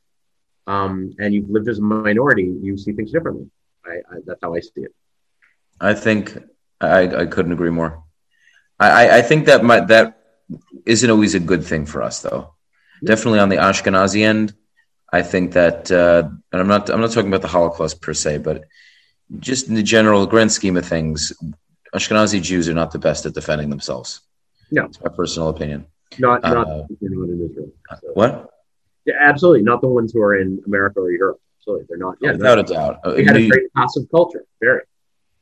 [0.66, 3.50] um, and you've lived as a minority, you see things differently.
[3.86, 4.94] I, I, that's how I see it.
[5.80, 6.36] I think
[6.80, 8.02] I, I couldn't agree more.
[8.78, 10.18] I, I- think that my, that
[10.84, 12.54] isn't always a good thing for us, though.
[13.02, 14.54] Definitely on the Ashkenazi end,
[15.18, 18.32] I think that, uh, and I'm not I'm not talking about the Holocaust per se,
[18.48, 18.56] but
[19.48, 21.18] just in the general grand scheme of things,
[21.94, 24.20] Ashkenazi Jews are not the best at defending themselves.
[24.76, 24.82] No.
[24.86, 25.80] It's my personal opinion.
[26.18, 27.70] Not not Uh, anyone in Israel.
[28.00, 28.32] So- What?
[29.08, 29.62] Yeah, absolutely.
[29.70, 31.38] Not the ones who are in America or Europe.
[31.58, 31.84] Absolutely.
[31.88, 32.14] They're not.
[32.22, 32.94] Yeah, Without a doubt.
[33.04, 34.44] Uh, they had a New- great passive culture.
[34.66, 34.82] Very.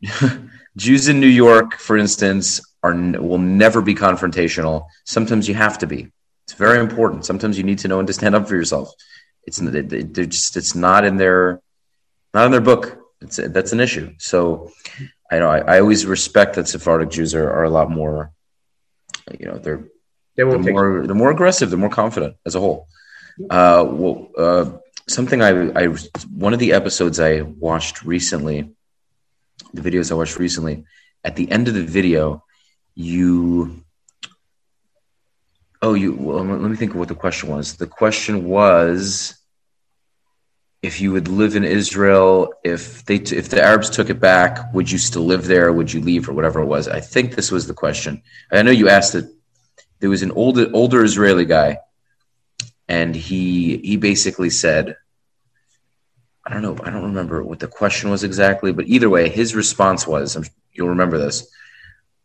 [0.84, 2.44] Jews in New York, for instance,
[2.86, 2.94] are
[3.28, 4.76] will never be confrontational.
[5.16, 6.00] Sometimes you have to be.
[6.44, 7.24] It's very important.
[7.30, 8.88] Sometimes you need to know when to stand up for yourself.
[9.46, 11.60] It's they- they- they're just it's not in their
[12.34, 12.98] not in their book.
[13.20, 14.14] It's that's an issue.
[14.18, 14.70] So
[15.30, 18.32] I know I, I always respect that Sephardic Jews are, are a lot more.
[19.38, 19.84] You know, they're
[20.36, 21.70] They they're more they're more aggressive.
[21.70, 22.88] They're more confident as a whole.
[23.50, 24.64] Uh, well, uh,
[25.08, 25.86] something I, I
[26.46, 28.72] one of the episodes I watched recently,
[29.72, 30.84] the videos I watched recently.
[31.24, 32.44] At the end of the video,
[32.94, 33.84] you
[35.82, 37.76] oh you well, let me think of what the question was.
[37.76, 39.34] The question was
[40.82, 44.72] if you would live in Israel, if they t- if the Arabs took it back,
[44.74, 45.72] would you still live there?
[45.72, 46.88] Would you leave or whatever it was?
[46.88, 48.22] I think this was the question.
[48.50, 49.26] I know you asked it.
[50.00, 51.78] There was an older older Israeli guy,
[52.88, 54.96] and he he basically said,
[56.44, 59.54] I don't know, I don't remember what the question was exactly, but either way, his
[59.54, 61.48] response was, I'm, you'll remember this.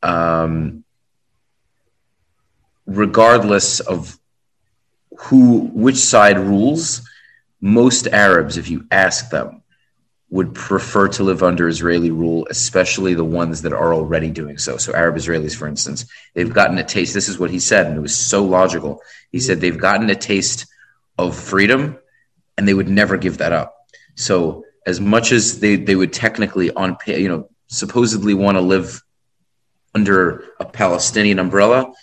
[0.01, 0.83] Um,
[2.87, 4.17] regardless of
[5.19, 7.07] who which side rules,
[7.61, 9.61] most Arabs, if you ask them,
[10.29, 14.77] would prefer to live under Israeli rule, especially the ones that are already doing so.
[14.77, 17.13] So Arab Israelis, for instance, they've gotten a taste.
[17.13, 19.01] This is what he said, and it was so logical.
[19.31, 20.65] He said they've gotten a taste
[21.17, 21.97] of freedom,
[22.57, 23.75] and they would never give that up.
[24.15, 29.01] So as much as they they would technically on you know supposedly want to live
[29.95, 31.93] under a Palestinian umbrella,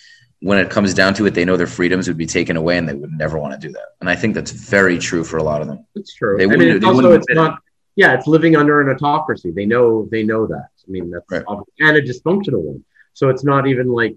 [0.40, 2.88] when it comes down to it, they know their freedoms would be taken away, and
[2.88, 3.88] they would never want to do that.
[4.00, 5.86] And I think that's very true for a lot of them.
[5.94, 6.36] It's true.
[6.36, 7.58] They I mean, wouldn't- it's also wouldn't it's admit it.
[7.96, 9.50] Yeah, it's living under an autocracy.
[9.52, 10.08] They know.
[10.10, 10.68] They know that.
[10.86, 11.44] I mean, that's Right.
[11.46, 11.68] obvious.
[11.80, 12.84] and a dysfunctional one.
[13.14, 14.16] So it's not even like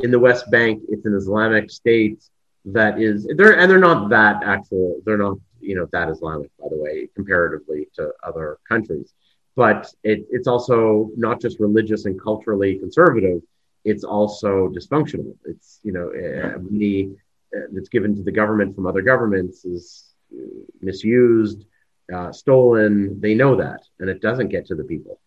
[0.00, 0.82] in the West Bank.
[0.88, 2.22] It's an Islamic state
[2.66, 3.26] that is.
[3.36, 5.00] They're and they're not that actual.
[5.04, 9.12] They're not you know that Islamic, by the way, comparatively to other countries.
[9.56, 13.40] But it, it's also not just religious and culturally conservative.
[13.90, 15.36] It's also dysfunctional.
[15.44, 16.06] It's you know
[16.70, 17.16] money
[17.56, 19.84] uh, that's given to the government from other governments is
[20.34, 21.64] uh, misused
[22.12, 23.20] uh, stolen.
[23.20, 25.20] They know that, and it doesn't get to the people.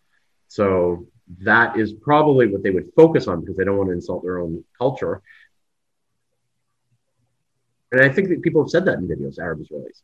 [0.48, 1.06] So
[1.38, 4.38] that is probably what they would focus on because they don't want to insult their
[4.38, 5.22] own culture.
[7.92, 10.02] And I think that people have said that in videos, Arab Israelis,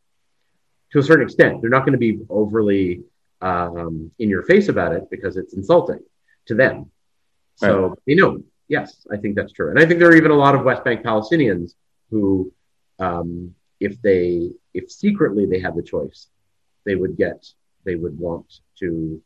[0.93, 1.61] to a certain extent.
[1.61, 3.03] They're not going to be overly
[3.41, 5.99] um, in your face about it because it's insulting
[6.47, 6.91] to them.
[7.57, 8.41] So they know.
[8.69, 10.83] Yes, I think that's true, and I think there are even a lot of West
[10.83, 11.73] Bank Palestinians
[12.11, 12.51] who,
[12.99, 16.27] um, if they if secretly they had the choice,
[16.85, 17.45] they would get
[17.85, 19.21] they would want to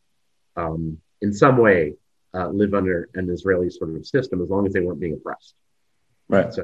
[0.55, 1.95] um, in some way
[2.33, 5.55] uh, live under an Israeli sort of system as long as they weren't being oppressed.
[6.29, 6.53] Right.
[6.53, 6.63] So-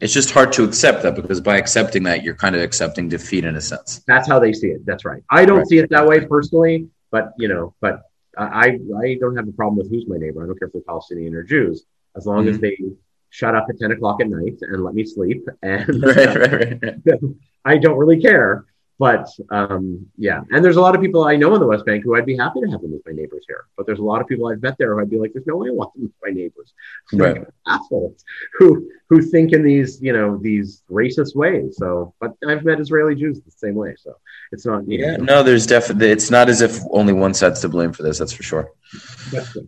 [0.00, 3.44] It's just hard to accept that because by accepting that, you're kind of accepting defeat
[3.44, 4.02] in a sense.
[4.06, 4.84] That's how they see it.
[4.84, 5.22] That's right.
[5.30, 5.66] I don't Right.
[5.68, 8.02] see it that way personally, but you know, but
[8.38, 10.42] I I don't have a problem with who's my neighbor.
[10.42, 11.84] I don't care if they're Palestinian or Jews,
[12.16, 12.60] as long as Mhm.
[12.60, 12.78] they
[13.30, 15.46] shut up at ten o'clock at night and let me sleep.
[15.62, 16.94] And right, right, right.
[17.64, 18.64] I don't really care.
[18.98, 22.02] But um, yeah, and there's a lot of people I know in the West Bank
[22.02, 23.66] who I'd be happy to have them as my neighbors here.
[23.76, 25.56] But there's a lot of people I've met there who I'd be like, there's no
[25.56, 26.74] way I want them as my neighbors.
[27.12, 27.44] Right.
[27.66, 28.24] assholes
[28.58, 31.76] who who think in these you know these racist ways.
[31.78, 33.94] So, but I've met Israeli Jews the same way.
[33.98, 34.14] So
[34.52, 37.68] it's not Yeah, know, no, there's definitely, it's not as if only one side's to
[37.68, 38.72] blame for this, that's for sure.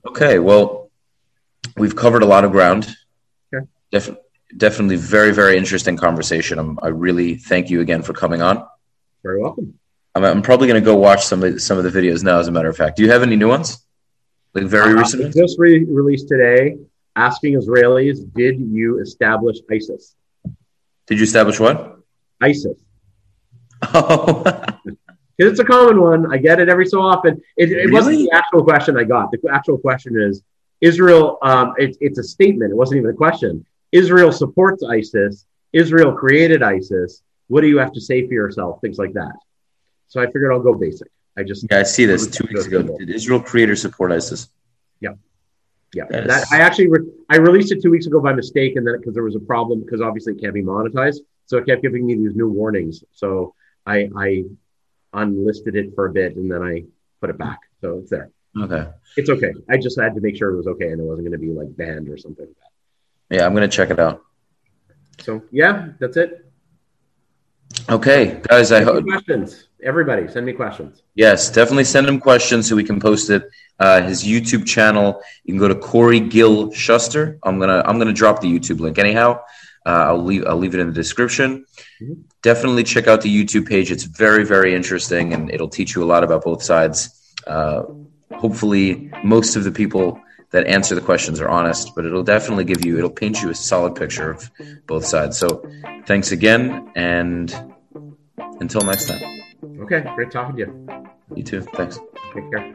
[0.09, 0.91] Okay, well,
[1.77, 2.95] we've covered a lot of ground.
[3.93, 4.17] Def-
[4.57, 6.59] definitely very, very interesting conversation.
[6.59, 8.65] I'm, I really thank you again for coming on.
[9.23, 9.79] Very welcome.
[10.15, 12.49] I'm, I'm probably going to go watch some of, some of the videos now, as
[12.49, 12.97] a matter of fact.
[12.97, 13.85] Do you have any new ones?
[14.55, 15.35] Like very Uh, recent?
[15.35, 16.77] just re- released today,
[17.17, 20.17] asking Israelis, did you establish ISIS?
[21.07, 21.99] Did you establish what?
[22.41, 22.79] ISIS.
[23.95, 24.45] Oh,
[25.39, 26.31] It's a common one.
[26.31, 27.41] I get it every so often.
[27.57, 29.31] It, it wasn't the actual question I got.
[29.31, 30.43] The actual question is
[30.83, 31.39] Israel.
[31.41, 32.73] Um, it, it's a statement.
[32.73, 33.65] It wasn't even a question.
[33.91, 35.47] Israel supports ISIS.
[35.73, 37.23] Israel created ISIS.
[37.51, 38.81] What do you have to say for yourself?
[38.81, 39.35] Things like that.
[40.07, 41.09] So I figured I'll go basic.
[41.37, 42.83] I just yeah, I see this two weeks ago.
[42.97, 44.49] Did Israel create or support ISIS?
[45.01, 45.15] Yeah,
[45.93, 46.05] yeah.
[46.11, 48.87] That That, is- I actually re- I released it two weeks ago by mistake, and
[48.87, 51.83] then because there was a problem because obviously it can't be monetized, so it kept
[51.83, 53.03] giving me these new warnings.
[53.13, 54.45] So I I
[55.13, 56.85] unlisted it for a bit, and then I
[57.21, 57.59] put it back.
[57.81, 58.31] So it's there.
[58.57, 58.87] Okay.
[59.17, 59.53] It's okay.
[59.69, 61.53] I just had to make sure it was okay and it wasn't going to be
[61.53, 63.37] like banned or something like that.
[63.37, 64.23] Yeah, I'm going to check it out.
[65.21, 66.50] So yeah, that's it.
[67.89, 69.05] Okay, guys, I hope.
[69.05, 69.69] questions.
[69.83, 71.03] Everybody, send me questions.
[71.15, 73.45] Yes, definitely send him questions so we can post it.
[73.79, 77.39] Uh, his YouTube channel, you can go to Corey Gil Shuster.
[77.43, 79.41] I'm gonna I'm gonna drop the YouTube link anyhow.
[79.87, 81.65] Uh, I'll leave I'll leave it in the description.
[82.03, 82.19] Mhm.
[82.43, 83.91] Definitely check out the YouTube page.
[83.91, 87.33] It's very very interesting and it'll teach you a lot about both sides.
[87.47, 87.85] Uh,
[88.35, 90.21] hopefully, most of the people
[90.51, 93.55] that answer the questions are honest, but it'll definitely give you, it'll paint you a
[93.55, 94.51] solid picture of
[94.87, 95.39] both sides.
[95.39, 95.65] So
[96.07, 96.91] thanks again.
[96.95, 97.55] And
[98.61, 99.43] until next time.
[99.81, 100.05] Okay.
[100.15, 101.07] Great talking to you.
[101.37, 101.61] You too.
[101.61, 101.99] Thanks.
[102.35, 102.75] Take care.